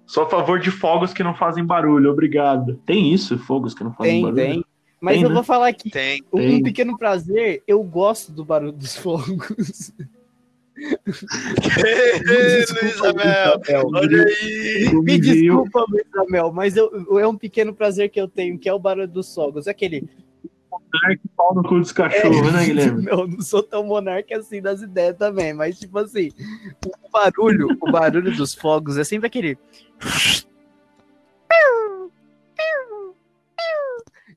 Sou 0.05 0.25
a 0.25 0.29
favor 0.29 0.59
de 0.59 0.73
fogos 0.73 1.13
que 1.13 1.23
não 1.23 1.35
fazem 1.37 1.65
barulho, 1.65 2.11
obrigado. 2.11 2.75
Tem 2.85 3.13
isso, 3.15 3.39
fogos 3.39 3.75
que 3.75 3.85
não 3.85 3.93
fazem 3.95 4.15
Tem, 4.15 4.23
barulho? 4.23 4.43
tem. 4.43 4.65
Mas 5.01 5.15
Tem, 5.15 5.23
eu 5.23 5.29
né? 5.29 5.35
vou 5.37 5.45
falar 5.45 5.69
aqui, 5.69 5.89
Tem. 5.89 6.21
um, 6.33 6.39
Tem. 6.39 6.63
pequeno 6.65 6.99
prazer, 6.99 7.63
eu 7.67 7.81
gosto 7.85 8.33
do 8.33 8.45
barulho 8.45 8.73
dos 8.73 8.97
fogos. 8.97 9.93
Ei, 10.77 12.65
Luísa 12.83 13.13
Mel! 13.13 13.61
Mel. 13.69 13.91
Olha 13.95 14.25
aí! 14.25 14.93
Me 14.95 15.19
desculpa, 15.19 15.87
Luísa 15.89 16.25
Mel, 16.29 16.53
mas 16.53 16.77
eu, 16.77 16.91
é 17.19 17.27
um 17.29 17.37
pequeno 17.37 17.73
prazer 17.73 18.11
que 18.11 18.21
eu 18.21 18.27
tenho, 18.27 18.59
que 18.59 18.69
é 18.69 18.75
o 18.75 18.79
barulho 18.81 19.07
dos 19.07 19.33
fogos. 19.33 19.69
Aquele. 19.69 20.09
Monarca 20.93 21.23
pau 21.37 21.55
no 21.55 21.63
cu 21.63 21.79
dos 21.79 21.93
cachorros, 21.93 22.53
né, 22.53 22.65
Guilherme? 22.65 23.03
Não, 23.03 23.27
não 23.27 23.41
sou 23.41 23.63
tão 23.63 23.85
monarca 23.85 24.39
assim 24.39 24.61
das 24.61 24.83
ideias 24.83 25.17
também, 25.17 25.53
mas 25.53 25.79
tipo 25.79 25.99
assim, 25.99 26.31
o 26.85 27.11
barulho, 27.11 27.77
o 27.81 27.91
barulho 27.91 28.35
dos 28.37 28.55
fogos 28.55 28.99
é 28.99 29.05
sempre 29.05 29.27
aquele. 29.27 29.59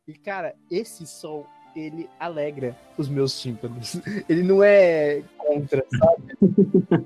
E 0.07 0.13
cara, 0.13 0.53
esse 0.69 1.07
som 1.07 1.45
ele 1.75 2.09
alegra 2.19 2.77
os 2.97 3.09
meus 3.09 3.41
tímpanos. 3.41 3.99
Ele 4.29 4.43
não 4.43 4.63
é 4.63 5.23
contra, 5.37 5.83
sabe? 5.89 7.05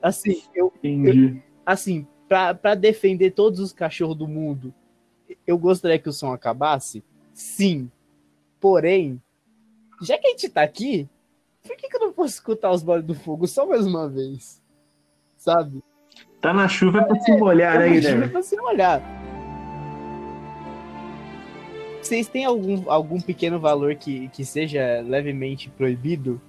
Assim, 0.00 0.42
eu, 0.54 0.72
Entendi. 0.82 1.42
assim, 1.64 2.06
pra 2.28 2.74
defender 2.74 3.32
todos 3.32 3.60
os 3.60 3.72
cachorros 3.72 4.16
do 4.16 4.28
mundo, 4.28 4.72
eu 5.46 5.58
gostaria 5.58 5.98
que 5.98 6.08
o 6.08 6.12
som 6.12 6.32
acabasse? 6.32 7.02
Sim. 7.34 7.90
Porém, 8.60 9.20
já 10.02 10.18
que 10.18 10.26
a 10.26 10.30
gente 10.30 10.48
tá 10.48 10.62
aqui, 10.62 11.08
por 11.62 11.76
que, 11.76 11.88
que 11.88 11.96
eu 11.96 12.00
não 12.00 12.12
posso 12.12 12.34
escutar 12.34 12.70
os 12.70 12.82
barulhos 12.82 13.06
do 13.06 13.14
fogo 13.14 13.46
só 13.46 13.66
mais 13.66 13.86
uma 13.86 14.08
vez? 14.08 14.62
Sabe? 15.36 15.82
Tá 16.40 16.52
na 16.52 16.68
chuva 16.68 17.00
é 17.00 17.04
pra 17.04 17.20
se 17.20 17.36
molhar, 17.36 17.78
né, 17.78 17.88
Eu 17.88 17.92
Guilherme? 17.92 18.16
imagino 18.18 18.32
pra 18.32 18.42
você 18.42 18.60
olhar. 18.60 19.02
Vocês 22.00 22.28
têm 22.28 22.44
algum, 22.44 22.88
algum 22.90 23.20
pequeno 23.20 23.58
valor 23.58 23.96
que, 23.96 24.28
que 24.28 24.44
seja 24.44 25.00
levemente 25.00 25.68
proibido? 25.70 26.40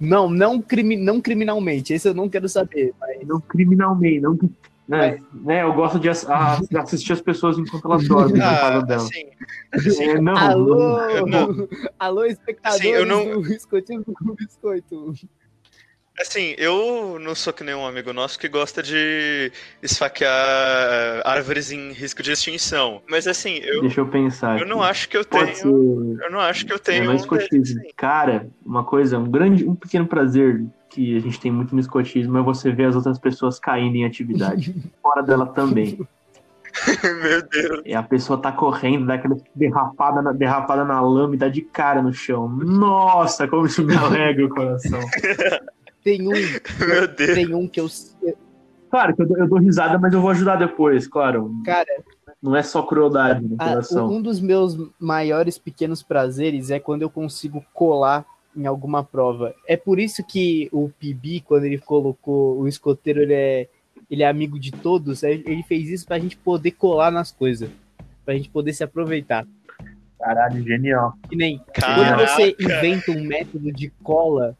Não, 0.00 0.30
não, 0.30 0.60
crimi, 0.60 0.96
não 0.96 1.20
criminalmente. 1.20 1.92
Esse 1.92 2.08
eu 2.08 2.14
não 2.14 2.28
quero 2.28 2.48
saber. 2.48 2.94
Mas... 2.98 3.26
Não 3.26 3.40
criminalmente, 3.40 4.20
não. 4.20 4.38
Né, 4.86 5.18
né, 5.32 5.62
eu 5.62 5.72
gosto 5.72 5.98
de 5.98 6.10
a- 6.10 6.60
assistir 6.82 7.14
as 7.14 7.20
pessoas 7.22 7.58
enquanto 7.58 7.86
elas 7.86 8.06
dormem 8.06 8.36
na 8.36 8.50
casa 8.58 8.78
Ah, 8.78 8.80
dela. 8.82 9.08
assim, 9.72 10.02
É, 10.02 10.20
não, 10.20 10.36
Alô, 10.36 11.26
não- 11.26 11.68
alô, 11.98 12.24
espectadores 12.26 12.84
eu 12.84 13.06
não- 13.06 13.30
do 13.30 13.40
Biscoitinho 13.40 14.04
do 14.04 14.34
Biscoito. 14.34 15.14
Assim, 16.20 16.54
eu 16.58 17.18
não 17.20 17.34
sou 17.34 17.52
que 17.52 17.64
nenhum 17.64 17.86
amigo 17.86 18.12
nosso 18.12 18.38
que 18.38 18.48
gosta 18.48 18.82
de 18.82 19.50
esfaquear 19.82 21.22
árvores 21.24 21.70
em 21.72 21.92
risco 21.92 22.22
de 22.22 22.32
extinção. 22.32 23.02
Mas 23.08 23.26
assim, 23.26 23.56
eu, 23.62 23.80
deixa 23.80 24.00
eu 24.00 24.06
pensar. 24.06 24.60
eu 24.60 24.66
não 24.66 24.82
acho 24.82 25.08
que 25.08 25.16
eu 25.16 25.24
Pode 25.24 25.52
tenho. 25.60 26.16
ser 26.16 26.24
Eu 26.24 26.30
não 26.30 26.40
acho 26.40 26.66
que 26.66 26.72
eu 26.72 26.76
É, 26.76 26.80
tenho 26.80 27.04
mas 27.06 27.12
um 27.12 27.16
escotismo. 27.24 27.80
assim. 27.80 27.90
Cara, 27.96 28.46
uma 28.64 28.84
coisa, 28.84 29.18
um 29.18 29.30
grande, 29.30 29.66
um 29.66 29.74
pequeno 29.74 30.06
prazer 30.06 30.64
que 30.90 31.16
a 31.16 31.20
gente 31.20 31.40
tem 31.40 31.50
muito 31.50 31.74
no 31.74 31.80
escotismo 31.80 32.38
é 32.38 32.42
você 32.42 32.70
ver 32.70 32.84
as 32.86 32.94
outras 32.96 33.18
pessoas 33.18 33.58
caindo 33.58 33.96
em 33.96 34.04
atividade. 34.04 34.74
Fora 35.02 35.22
dela 35.22 35.46
também. 35.46 35.98
Meu 37.22 37.42
Deus. 37.48 37.82
E 37.84 37.94
a 37.94 38.02
pessoa 38.02 38.36
tá 38.40 38.50
correndo, 38.50 39.06
dá 39.06 39.14
aquela 39.14 39.36
derrapada 39.54 40.20
na, 40.20 40.32
derrapada 40.32 40.84
na 40.84 41.00
lama 41.00 41.34
e 41.34 41.38
dá 41.38 41.48
de 41.48 41.62
cara 41.62 42.02
no 42.02 42.12
chão. 42.12 42.48
Nossa, 42.48 43.46
como 43.46 43.66
isso 43.66 43.84
me 43.84 43.96
alegra 43.96 44.44
o 44.44 44.48
coração. 44.48 45.00
Tem 46.04 46.20
um, 46.28 46.30
Meu 46.86 47.08
Deus. 47.08 47.34
tem 47.34 47.54
um 47.54 47.66
que 47.66 47.80
eu. 47.80 47.88
Claro 48.90 49.16
que 49.16 49.22
eu 49.22 49.26
dou, 49.26 49.38
eu 49.38 49.48
dou 49.48 49.58
risada, 49.58 49.98
mas 49.98 50.12
eu 50.12 50.20
vou 50.20 50.30
ajudar 50.30 50.54
depois, 50.56 51.08
claro. 51.08 51.52
Cara, 51.64 51.88
Não 52.40 52.54
é 52.54 52.62
só 52.62 52.82
crueldade 52.82 53.44
no 53.44 53.56
Ah, 53.58 53.70
coração. 53.70 54.08
um 54.12 54.22
dos 54.22 54.40
meus 54.40 54.76
maiores 55.00 55.58
pequenos 55.58 56.02
prazeres 56.02 56.70
é 56.70 56.78
quando 56.78 57.02
eu 57.02 57.10
consigo 57.10 57.64
colar 57.74 58.24
em 58.56 58.66
alguma 58.66 59.02
prova. 59.02 59.52
É 59.66 59.76
por 59.76 59.98
isso 59.98 60.22
que 60.24 60.68
o 60.70 60.88
PB, 61.00 61.40
quando 61.44 61.64
ele 61.64 61.78
colocou 61.78 62.56
o 62.60 62.68
escoteiro, 62.68 63.20
ele 63.22 63.34
é, 63.34 63.68
ele 64.08 64.22
é 64.22 64.28
amigo 64.28 64.60
de 64.60 64.70
todos, 64.70 65.24
ele 65.24 65.64
fez 65.64 65.88
isso 65.88 66.06
pra 66.06 66.20
gente 66.20 66.36
poder 66.36 66.70
colar 66.72 67.10
nas 67.10 67.32
coisas. 67.32 67.68
Pra 68.24 68.34
gente 68.34 68.48
poder 68.48 68.72
se 68.74 68.84
aproveitar. 68.84 69.44
Caralho, 70.20 70.62
genial. 70.62 71.14
Que 71.28 71.34
nem 71.34 71.58
quando 71.58 71.74
Caraca. 71.74 72.26
você 72.28 72.54
inventa 72.60 73.10
um 73.10 73.24
método 73.24 73.72
de 73.72 73.90
cola, 74.04 74.56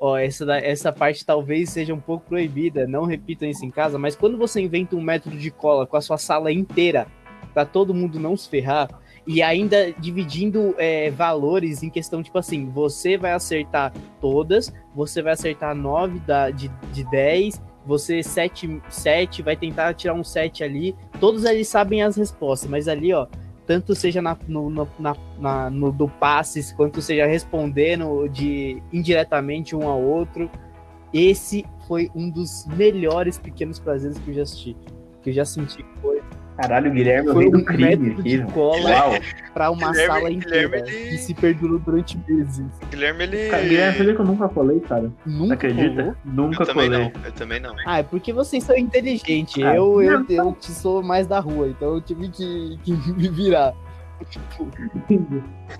ó, 0.00 0.16
essa, 0.16 0.56
essa 0.56 0.90
parte 0.90 1.24
talvez 1.24 1.70
seja 1.70 1.94
um 1.94 2.00
pouco 2.00 2.26
proibida, 2.26 2.86
não 2.86 3.04
repitam 3.04 3.48
isso 3.48 3.64
em 3.64 3.70
casa, 3.70 3.98
mas 3.98 4.16
quando 4.16 4.38
você 4.38 4.60
inventa 4.60 4.96
um 4.96 5.02
método 5.02 5.36
de 5.36 5.50
cola 5.50 5.86
com 5.86 5.96
a 5.96 6.00
sua 6.00 6.16
sala 6.16 6.50
inteira, 6.50 7.06
pra 7.52 7.66
todo 7.66 7.94
mundo 7.94 8.18
não 8.18 8.36
se 8.36 8.48
ferrar, 8.48 8.88
e 9.26 9.42
ainda 9.42 9.92
dividindo 9.92 10.74
é, 10.78 11.10
valores 11.10 11.82
em 11.82 11.90
questão, 11.90 12.22
tipo 12.22 12.38
assim, 12.38 12.70
você 12.70 13.18
vai 13.18 13.32
acertar 13.32 13.92
todas, 14.20 14.72
você 14.94 15.20
vai 15.20 15.34
acertar 15.34 15.74
9 15.74 16.18
da, 16.20 16.50
de, 16.50 16.68
de 16.92 17.04
10, 17.10 17.60
você 17.84 18.22
7, 18.22 18.80
7, 18.88 19.42
vai 19.42 19.56
tentar 19.56 19.94
tirar 19.94 20.14
um 20.14 20.24
7 20.24 20.64
ali, 20.64 20.96
todos 21.20 21.44
ali 21.44 21.64
sabem 21.64 22.02
as 22.02 22.16
respostas, 22.16 22.70
mas 22.70 22.88
ali, 22.88 23.12
ó, 23.12 23.26
tanto 23.70 23.94
seja 23.94 24.20
na, 24.20 24.36
no, 24.48 24.68
no, 24.68 24.88
na, 24.98 25.16
na- 25.38 25.70
no 25.70 25.92
do 25.92 26.08
passes, 26.08 26.72
quanto 26.72 27.00
seja 27.00 27.24
respondendo 27.24 28.26
de 28.26 28.82
indiretamente 28.92 29.76
um 29.76 29.88
ao 29.88 30.02
outro. 30.02 30.50
Esse 31.14 31.64
foi 31.86 32.10
um 32.12 32.28
dos 32.28 32.66
melhores 32.66 33.38
pequenos 33.38 33.78
prazeres 33.78 34.18
que 34.18 34.28
eu 34.30 34.34
já 34.34 34.42
assisti. 34.42 34.76
Que 35.22 35.30
eu 35.30 35.34
já 35.34 35.44
senti. 35.44 35.84
Foi, 36.02 36.19
Caralho, 36.60 36.90
o 36.90 36.94
Guilherme 36.94 37.30
é 37.30 37.32
foi 37.32 37.46
um 37.46 37.50
do 37.50 37.64
crime 37.64 38.10
aqui. 38.12 38.22
de 38.22 38.42
cola 38.52 38.90
Uau. 38.90 39.12
pra 39.54 39.70
uma 39.70 39.90
Guilherme- 39.90 40.14
sala 40.14 40.30
inteira. 40.30 40.78
Ele- 40.78 41.08
Que 41.10 41.18
se 41.18 41.34
perdurou 41.34 41.78
durante 41.78 42.18
meses. 42.28 42.64
Guilherme, 42.90 43.22
ele. 43.24 43.48
Cara, 43.48 43.62
Guilherme, 43.62 44.14
que 44.14 44.20
eu 44.20 44.24
nunca 44.24 44.48
colei, 44.48 44.80
cara? 44.80 45.10
Você 45.24 45.30
Nunca 45.38 45.54
acredita? 45.54 46.02
colou? 46.02 46.16
Nunca 46.24 46.62
Eu 46.62 46.66
também 46.66 46.90
colei. 46.90 46.98
não. 47.14 47.24
Eu 47.24 47.32
também 47.32 47.60
não. 47.60 47.74
Ah, 47.86 47.98
é 47.98 48.02
porque 48.02 48.32
vocês 48.32 48.62
são 48.64 48.76
inteligentes. 48.76 49.62
Ah, 49.64 49.74
eu, 49.76 50.02
eu, 50.02 50.24
eu 50.28 50.52
te 50.52 50.70
sou 50.72 51.02
mais 51.02 51.26
da 51.26 51.40
rua, 51.40 51.68
então 51.68 51.94
eu 51.94 52.00
tive 52.00 52.28
que, 52.28 52.78
que 52.84 52.92
me 52.92 53.28
virar. 53.28 53.72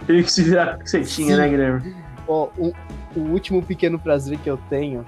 Teve 0.07 0.23
que 0.25 0.33
se 0.33 0.43
virar 0.43 0.77
com 0.77 0.85
que 0.85 0.91
você 0.91 1.01
tinha, 1.03 1.35
Sim. 1.35 1.37
né, 1.37 1.49
Guilherme? 1.49 1.95
Ó, 2.27 2.49
o, 2.57 2.73
o 3.17 3.21
último 3.33 3.63
pequeno 3.63 3.99
prazer 3.99 4.39
que 4.39 4.49
eu 4.49 4.57
tenho, 4.69 5.05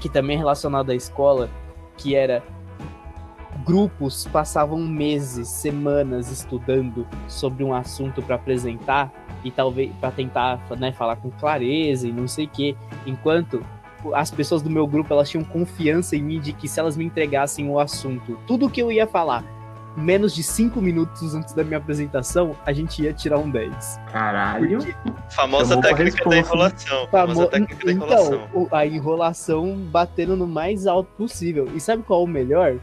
que 0.00 0.08
também 0.08 0.36
é 0.36 0.38
relacionado 0.38 0.90
à 0.90 0.94
escola, 0.94 1.48
que 1.96 2.14
era 2.14 2.42
grupos 3.64 4.26
passavam 4.32 4.78
meses, 4.78 5.48
semanas 5.48 6.30
estudando 6.30 7.06
sobre 7.28 7.62
um 7.64 7.72
assunto 7.74 8.22
para 8.22 8.36
apresentar 8.36 9.12
e 9.44 9.50
talvez 9.50 9.90
para 10.00 10.10
tentar 10.10 10.60
né, 10.78 10.92
falar 10.92 11.16
com 11.16 11.30
clareza 11.30 12.06
e 12.08 12.12
não 12.12 12.28
sei 12.28 12.44
o 12.46 12.48
que, 12.48 12.76
enquanto 13.06 13.64
as 14.14 14.30
pessoas 14.30 14.62
do 14.62 14.68
meu 14.70 14.86
grupo 14.86 15.12
elas 15.12 15.30
tinham 15.30 15.44
confiança 15.44 16.16
em 16.16 16.22
mim 16.22 16.40
de 16.40 16.52
que 16.52 16.68
se 16.68 16.80
elas 16.80 16.96
me 16.96 17.04
entregassem 17.04 17.68
o 17.68 17.78
assunto, 17.78 18.38
tudo 18.46 18.68
que 18.68 18.80
eu 18.82 18.90
ia 18.90 19.06
falar, 19.06 19.44
menos 19.96 20.34
de 20.34 20.42
cinco 20.42 20.80
minutos 20.80 21.34
antes 21.34 21.52
da 21.54 21.62
minha 21.62 21.76
apresentação, 21.78 22.56
a 22.64 22.72
gente 22.72 23.02
ia 23.02 23.12
tirar 23.12 23.38
um 23.38 23.48
10. 23.50 24.00
Caralho. 24.10 24.78
Famosa 25.30 25.68
Chamou 25.74 25.82
pra 25.82 25.94
técnica 25.96 26.28
da 26.28 26.38
enrolação. 26.38 27.06
Famo- 27.10 27.28
Famosa 27.34 27.46
técnica 27.48 27.86
da 27.86 27.92
enrolação. 27.92 28.40
Então, 28.50 28.68
a 28.72 28.86
enrolação 28.86 29.76
batendo 29.90 30.34
no 30.36 30.46
mais 30.48 30.86
alto 30.86 31.10
possível. 31.16 31.68
E 31.74 31.78
sabe 31.80 32.02
qual 32.02 32.22
é 32.22 32.24
o 32.24 32.26
melhor? 32.26 32.76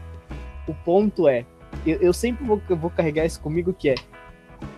O 0.70 0.74
ponto 0.84 1.28
é, 1.28 1.44
eu, 1.86 1.96
eu 2.00 2.12
sempre 2.12 2.44
vou, 2.44 2.60
eu 2.68 2.76
vou 2.76 2.90
carregar 2.90 3.24
isso 3.26 3.40
comigo 3.40 3.72
que 3.72 3.90
é, 3.90 3.94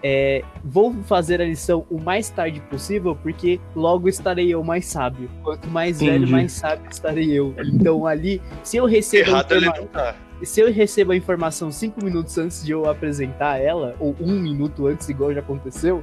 é, 0.02 0.42
vou 0.64 0.94
fazer 1.05 1.40
a 1.40 1.44
lição 1.44 1.85
o 1.90 2.00
mais 2.00 2.31
tarde 2.31 2.61
possível, 2.70 3.16
porque 3.16 3.61
logo 3.74 4.09
estarei 4.09 4.55
eu 4.55 4.62
mais 4.62 4.87
sábio. 4.87 5.28
Quanto 5.42 5.68
mais 5.68 6.00
velho, 6.00 6.16
Entendi. 6.18 6.33
mais 6.33 6.52
sábio 6.52 6.87
estarei 6.90 7.31
eu. 7.33 7.55
Então 7.64 8.07
ali, 8.07 8.40
se 8.62 8.76
eu 8.76 8.87
recebo 8.87 9.31
Errado 9.31 9.52
ele 9.52 9.66
informa- 9.66 9.81
não 9.81 9.87
tá. 9.88 10.16
se 10.42 10.61
eu 10.61 10.72
recebo 10.72 11.12
a 11.12 11.16
informação 11.16 11.70
cinco 11.70 12.05
minutos 12.05 12.38
antes 12.38 12.64
de 12.64 12.72
eu 12.72 12.88
apresentar 12.88 13.59
ela, 13.61 13.94
ou 13.98 14.16
um 14.20 14.38
minuto 14.38 14.87
antes, 14.87 15.09
igual 15.09 15.33
já 15.35 15.40
aconteceu, 15.40 16.02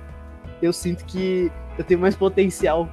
eu 0.61 0.73
sinto 0.73 1.05
que 1.05 1.51
eu 1.77 1.83
tenho 1.83 1.99
mais 1.99 2.15
potencial. 2.15 2.87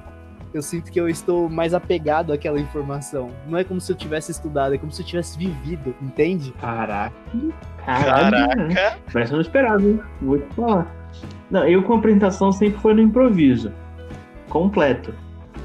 Eu 0.53 0.61
sinto 0.61 0.91
que 0.91 0.99
eu 0.99 1.09
estou 1.09 1.49
mais 1.49 1.73
apegado 1.73 2.31
àquela 2.31 2.59
informação. 2.59 3.31
Não 3.47 3.57
é 3.57 3.63
como 3.63 3.81
se 3.81 3.91
eu 3.91 3.95
tivesse 3.95 4.31
estudado, 4.31 4.75
é 4.75 4.77
como 4.77 4.91
se 4.91 5.01
eu 5.01 5.05
tivesse 5.05 5.37
vivido, 5.37 5.93
entende? 6.01 6.51
Caraca. 6.53 7.15
Caraca. 7.85 8.97
Parece 9.11 9.35
um 9.35 9.41
esperado, 9.41 9.87
hein? 9.87 9.99
Vou 10.21 10.39
te 10.39 10.53
falar. 10.55 10.87
Não, 11.51 11.67
eu 11.67 11.83
com 11.83 11.93
a 11.93 11.97
apresentação 11.97 12.51
sempre 12.51 12.79
foi 12.79 12.93
no 12.93 13.01
improviso. 13.01 13.71
Completo. 14.49 15.13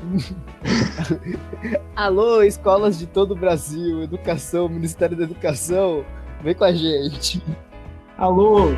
Alô, 1.95 2.43
escolas 2.43 2.99
de 2.99 3.07
todo 3.07 3.33
o 3.33 3.37
Brasil, 3.37 4.03
educação, 4.03 4.69
Ministério 4.69 5.17
da 5.17 5.25
Educação, 5.25 6.05
vem 6.43 6.55
com 6.55 6.65
a 6.65 6.73
gente. 6.73 7.43
Alô? 8.19 8.71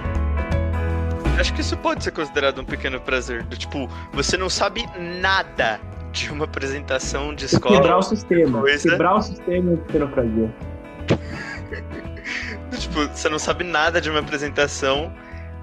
Acho 1.38 1.52
que 1.52 1.62
isso 1.62 1.76
pode 1.78 2.04
ser 2.04 2.12
considerado 2.12 2.60
um 2.60 2.64
pequeno 2.64 3.00
prazer. 3.00 3.42
Do 3.44 3.56
tipo, 3.56 3.88
você 4.12 4.36
não 4.36 4.48
sabe 4.48 4.84
nada 5.20 5.80
de 6.14 6.31
uma 6.33 6.44
apresentação 6.44 7.35
de 7.35 7.46
Quebrar 7.48 7.74
escola. 7.74 7.98
o 7.98 8.03
sistema. 8.03 8.61
Coisa. 8.61 8.88
Quebrar 8.88 9.16
o 9.16 9.22
sistema 9.22 9.70
é 9.70 9.74
um 9.74 9.77
pequeno 9.77 10.09
prazer. 10.09 10.50
Do 12.70 12.77
tipo, 12.79 13.00
você 13.09 13.29
não 13.29 13.38
sabe 13.38 13.64
nada 13.64 14.00
de 14.00 14.09
uma 14.09 14.20
apresentação. 14.20 15.12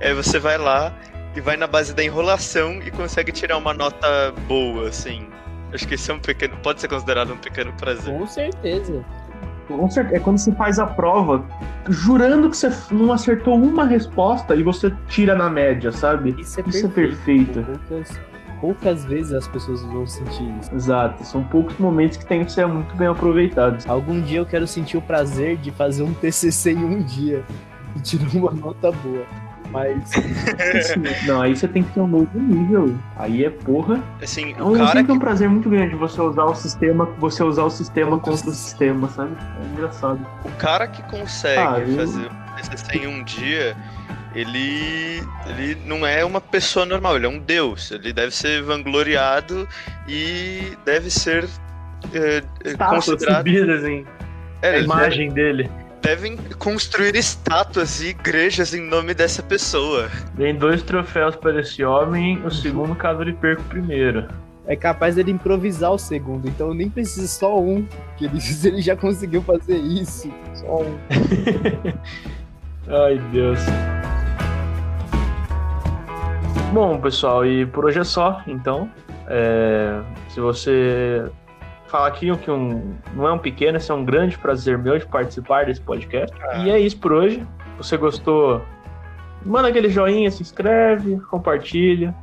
Aí 0.01 0.13
você 0.13 0.37
vai 0.37 0.57
lá 0.57 0.93
e 1.35 1.41
vai 1.41 1.55
na 1.55 1.67
base 1.67 1.95
da 1.95 2.03
enrolação 2.03 2.81
e 2.85 2.91
consegue 2.91 3.31
tirar 3.31 3.57
uma 3.57 3.73
nota 3.73 4.33
boa, 4.47 4.89
assim. 4.89 5.27
Acho 5.73 5.87
que 5.87 5.95
esse 5.95 6.11
é 6.11 6.13
um 6.13 6.19
pequeno. 6.19 6.57
Pode 6.61 6.81
ser 6.81 6.89
considerado 6.89 7.31
um 7.31 7.37
pequeno 7.37 7.71
prazer. 7.73 8.13
Com 8.13 8.27
certeza. 8.27 9.03
É 10.11 10.19
quando 10.19 10.37
você 10.37 10.51
faz 10.51 10.79
a 10.79 10.85
prova 10.85 11.45
jurando 11.87 12.49
que 12.49 12.57
você 12.57 12.69
não 12.91 13.13
acertou 13.13 13.55
uma 13.55 13.85
resposta 13.85 14.53
e 14.53 14.63
você 14.63 14.91
tira 15.07 15.33
na 15.33 15.49
média, 15.49 15.93
sabe? 15.93 16.35
Isso 16.37 16.59
é 16.59 16.63
Isso 16.67 16.85
é 16.87 16.89
perfeito. 16.89 17.65
Poucas, 18.61 19.03
vezes 19.03 19.33
as 19.33 19.47
pessoas 19.47 19.81
vão 19.81 20.05
sentir 20.07 20.43
isso. 20.61 20.73
Exato. 20.73 21.25
São 21.25 21.43
poucos 21.43 21.75
momentos 21.79 22.17
que 22.17 22.25
tem 22.25 22.45
que 22.45 22.51
ser 22.51 22.67
muito 22.67 22.95
bem 22.95 23.07
aproveitados. 23.07 23.87
Algum 23.89 24.21
dia 24.21 24.37
eu 24.39 24.45
quero 24.45 24.67
sentir 24.67 24.97
o 24.97 25.01
prazer 25.01 25.57
de 25.57 25.71
fazer 25.71 26.03
um 26.03 26.13
TCC 26.13 26.71
em 26.73 26.83
um 26.85 27.01
dia 27.01 27.43
e 27.95 27.99
tirar 27.99 28.29
uma 28.35 28.51
nota 28.51 28.91
boa. 28.91 29.25
Mas 29.71 30.11
Não, 31.25 31.41
aí 31.41 31.55
você 31.55 31.65
tem 31.67 31.81
que 31.81 31.91
ter 31.93 32.01
um 32.01 32.13
outro 32.13 32.37
nível. 32.39 32.93
Aí 33.15 33.45
é 33.45 33.49
porra. 33.49 34.01
Assim, 34.21 34.53
É 34.57 34.61
o 34.61 34.69
um, 34.69 34.73
cara 34.73 34.87
sempre 34.87 35.05
que 35.05 35.11
um 35.13 35.19
prazer 35.19 35.49
muito 35.49 35.69
grande 35.69 35.95
você 35.95 36.19
usar 36.21 36.43
o 36.43 36.53
sistema, 36.53 37.05
você 37.17 37.41
usar 37.43 37.63
o 37.63 37.69
sistema 37.69 38.19
Contra 38.19 38.49
o 38.49 38.53
sistema, 38.53 39.07
sabe? 39.07 39.31
É 39.61 39.73
engraçado. 39.73 40.19
O 40.43 40.51
cara 40.57 40.87
que 40.87 41.01
consegue 41.03 41.57
Ah, 41.59 41.79
eu- 41.79 41.95
fazer 41.95 42.29
TCC 42.61 42.97
em 42.99 43.07
um 43.07 43.23
dia, 43.23 43.75
ele, 44.35 45.21
ele 45.45 45.75
não 45.85 46.05
é 46.05 46.23
uma 46.23 46.39
pessoa 46.41 46.85
normal, 46.85 47.17
ele 47.17 47.25
é 47.25 47.29
um 47.29 47.39
deus. 47.39 47.91
Ele 47.91 48.13
deve 48.13 48.33
ser 48.35 48.61
vangloriado 48.63 49.67
e 50.07 50.77
deve 50.85 51.09
ser 51.09 51.47
é, 52.13 52.43
é, 52.65 52.73
considerado. 52.75 53.37
subidas 53.47 53.83
em 53.83 54.05
É, 54.61 54.75
a 54.75 54.79
imagem 54.79 55.31
dele. 55.31 55.69
devem 56.01 56.37
construir 56.57 57.15
estátuas 57.15 58.01
e 58.01 58.07
igrejas 58.09 58.73
em 58.73 58.81
nome 58.81 59.13
dessa 59.13 59.43
pessoa. 59.43 60.09
Tem 60.35 60.55
dois 60.55 60.81
troféus 60.83 61.35
para 61.35 61.59
esse 61.59 61.83
homem, 61.83 62.43
o 62.45 62.49
segundo 62.51 62.95
caso 62.95 63.21
ele 63.21 63.33
perca 63.33 63.61
o 63.61 63.65
primeiro. 63.65 64.27
é 64.67 64.75
capaz 64.75 65.15
dele 65.15 65.31
improvisar 65.31 65.91
o 65.91 65.97
segundo, 65.99 66.47
então 66.47 66.73
nem 66.73 66.89
preciso 66.89 67.27
só 67.27 67.59
um. 67.59 67.87
Que 68.17 68.25
ele, 68.25 68.37
ele 68.65 68.81
já 68.81 68.95
conseguiu 68.95 69.41
fazer 69.43 69.77
isso. 69.77 70.31
Só 70.55 70.81
um. 70.83 70.99
Ai, 72.91 73.17
Deus. 73.31 73.59
Bom, 76.73 76.99
pessoal, 76.99 77.45
e 77.45 77.65
por 77.65 77.85
hoje 77.85 77.99
é 77.99 78.03
só, 78.03 78.41
então. 78.45 78.91
É, 79.27 80.01
se 80.27 80.41
você 80.41 81.31
falar 81.87 82.07
aqui 82.07 82.35
que 82.37 82.51
um, 82.51 82.95
não 83.13 83.25
é 83.27 83.31
um 83.31 83.37
pequeno, 83.37 83.77
esse 83.77 83.89
é 83.89 83.93
um 83.93 84.03
grande 84.03 84.37
prazer 84.37 84.77
meu 84.77 84.97
de 84.99 85.05
participar 85.05 85.65
desse 85.65 85.79
podcast. 85.79 86.35
Ah. 86.41 86.57
E 86.57 86.69
é 86.69 86.79
isso 86.79 86.97
por 86.97 87.13
hoje. 87.13 87.37
Se 87.37 87.77
você 87.77 87.97
gostou, 87.97 88.61
manda 89.45 89.69
aquele 89.69 89.89
joinha, 89.89 90.29
se 90.29 90.41
inscreve, 90.41 91.17
compartilha. 91.29 92.13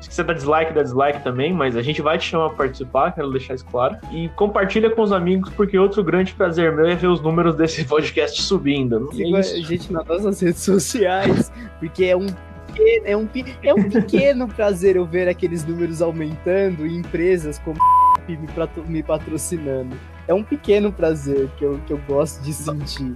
Se 0.00 0.08
quiser 0.08 0.24
dar 0.24 0.34
dislike, 0.34 0.72
dá 0.72 0.82
dislike 0.82 1.22
também, 1.22 1.52
mas 1.52 1.76
a 1.76 1.82
gente 1.82 2.02
vai 2.02 2.18
te 2.18 2.28
chamar 2.28 2.48
para 2.50 2.58
participar, 2.58 3.12
quero 3.12 3.30
deixar 3.30 3.54
isso 3.54 3.64
claro. 3.66 3.96
E 4.12 4.28
compartilha 4.30 4.90
com 4.90 5.02
os 5.02 5.12
amigos, 5.12 5.50
porque 5.50 5.78
outro 5.78 6.04
grande 6.04 6.34
prazer 6.34 6.74
meu 6.74 6.86
é 6.86 6.94
ver 6.94 7.08
os 7.08 7.20
números 7.20 7.56
desse 7.56 7.84
podcast 7.88 8.40
subindo. 8.42 9.10
Siga 9.12 9.38
é 9.38 9.40
a 9.40 9.42
gente 9.42 9.92
nas 9.92 10.06
nossas 10.06 10.40
redes 10.40 10.62
sociais, 10.62 11.52
porque 11.78 12.04
é 12.04 12.16
um 12.16 12.26
pequeno, 12.76 13.06
é 13.06 13.16
um, 13.16 13.28
é 13.62 13.74
um 13.74 13.90
pequeno 13.90 14.48
prazer 14.54 14.96
eu 14.96 15.06
ver 15.06 15.28
aqueles 15.28 15.64
números 15.64 16.02
aumentando 16.02 16.86
e 16.86 16.96
empresas 16.96 17.58
como 17.58 17.78
me, 18.28 18.38
me 18.88 19.02
patrocinando. 19.02 19.96
É 20.28 20.34
um 20.34 20.42
pequeno 20.42 20.92
prazer 20.92 21.48
que 21.56 21.64
eu, 21.64 21.80
que 21.86 21.92
eu 21.92 22.00
gosto 22.06 22.42
de 22.42 22.52
sentir. 22.52 23.14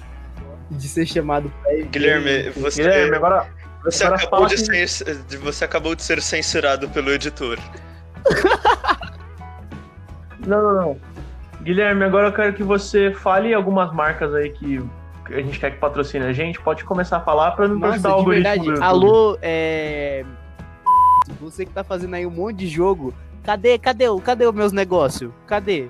e 0.70 0.74
De 0.74 0.88
ser 0.88 1.06
chamado 1.06 1.52
pra. 1.62 1.74
Guilherme, 1.90 2.50
você, 2.50 2.82
Guilherme, 2.82 3.16
agora, 3.16 3.48
você, 3.84 4.04
agora 4.04 4.22
acabou 4.22 4.46
de 4.46 4.54
que- 4.56 4.86
ser, 4.88 5.14
de- 5.28 5.36
você 5.38 5.64
acabou 5.64 5.94
de 5.94 6.02
ser 6.02 6.20
censurado 6.22 6.88
pelo 6.90 7.10
editor. 7.10 7.58
Não, 10.46 10.62
não, 10.62 10.74
não. 10.74 10.96
Guilherme, 11.62 12.02
agora 12.04 12.28
eu 12.28 12.32
quero 12.32 12.54
que 12.54 12.62
você 12.62 13.12
fale 13.12 13.52
algumas 13.52 13.92
marcas 13.92 14.34
aí 14.34 14.50
que 14.50 14.82
a 15.26 15.36
gente 15.42 15.58
quer 15.60 15.72
que 15.72 15.78
patrocine 15.78 16.24
a 16.24 16.32
gente. 16.32 16.58
Pode 16.60 16.82
começar 16.84 17.18
a 17.18 17.20
falar 17.20 17.50
para 17.52 17.68
não 17.68 17.76
Nossa, 17.78 17.92
ajudar 17.94 18.08
o 18.08 18.12
algoritmo. 18.14 18.82
Alô, 18.82 19.38
é. 19.42 20.24
Você 21.40 21.66
que 21.66 21.72
tá 21.72 21.84
fazendo 21.84 22.14
aí 22.14 22.24
um 22.26 22.30
monte 22.30 22.56
de 22.56 22.68
jogo. 22.68 23.12
Cadê, 23.44 23.78
cadê, 23.78 24.08
o- 24.08 24.18
cadê 24.20 24.46
os 24.46 24.54
meus 24.54 24.72
negócios? 24.72 25.30
Cadê? 25.46 25.88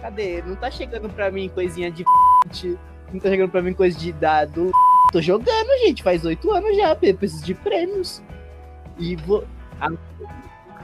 Cadê? 0.00 0.42
Não 0.46 0.54
tá 0.54 0.70
chegando 0.70 1.08
pra 1.08 1.30
mim 1.30 1.48
coisinha 1.48 1.90
de 1.90 2.04
não 3.12 3.18
tá 3.20 3.28
chegando 3.28 3.50
pra 3.50 3.60
mim 3.62 3.72
coisa 3.72 3.98
de 3.98 4.12
dado. 4.12 4.70
Tô 5.12 5.20
jogando, 5.20 5.68
gente, 5.84 6.02
faz 6.02 6.24
oito 6.24 6.50
anos 6.52 6.76
já, 6.76 6.96
eu 7.02 7.14
preciso 7.14 7.44
de 7.44 7.54
prêmios. 7.54 8.22
E 8.98 9.16
vou. 9.16 9.44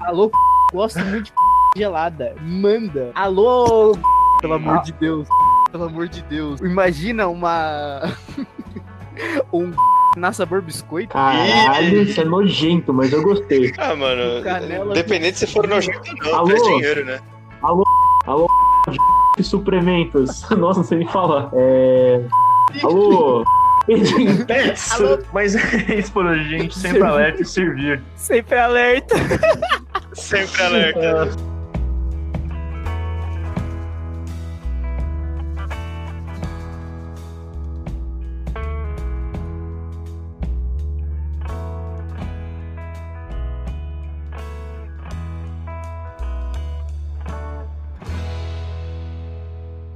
Alô, 0.00 0.30
gosto 0.72 1.00
muito 1.00 1.24
de 1.24 1.32
gelada. 1.76 2.34
Manda. 2.40 3.10
Alô, 3.14 3.96
pelo 4.40 4.54
amor 4.54 4.82
de 4.82 4.92
Deus. 4.92 5.28
Pelo 5.70 5.84
amor 5.84 6.08
de 6.08 6.22
Deus. 6.22 6.60
Imagina 6.60 7.28
uma. 7.28 8.02
um 9.52 9.72
na 10.16 10.32
sabor 10.32 10.60
biscoito. 10.60 11.12
Caralho, 11.12 12.02
isso 12.02 12.20
é 12.20 12.24
nojento, 12.24 12.92
mas 12.92 13.12
eu 13.12 13.22
gostei. 13.22 13.72
Ah, 13.78 13.96
mano, 13.96 14.42
Canela 14.42 14.90
independente 14.90 15.38
se 15.38 15.46
for 15.46 15.66
nojento 15.66 16.02
ou 16.10 16.30
não, 16.30 16.38
Alô? 16.38 16.64
dinheiro, 16.64 17.04
né? 17.04 17.18
Que 19.36 19.42
suplementos. 19.42 20.48
Nossa, 20.52 20.80
não 20.80 20.84
sei 20.84 20.98
nem 20.98 21.08
falar. 21.08 21.50
É. 21.54 22.22
Alô? 22.82 23.44
Aging 23.88 24.44
Pets. 24.44 24.92
Alô? 24.92 25.18
Mas 25.32 25.54
é 25.88 25.94
isso 25.94 26.12
por 26.12 26.24
hoje, 26.26 26.48
gente. 26.48 26.78
Sempre 26.78 27.02
alerta 27.02 27.42
e 27.42 27.44
servir. 27.44 28.02
Sempre 28.16 28.58
alerta. 28.58 29.14
Sempre 30.12 30.62
alerta. 30.62 31.51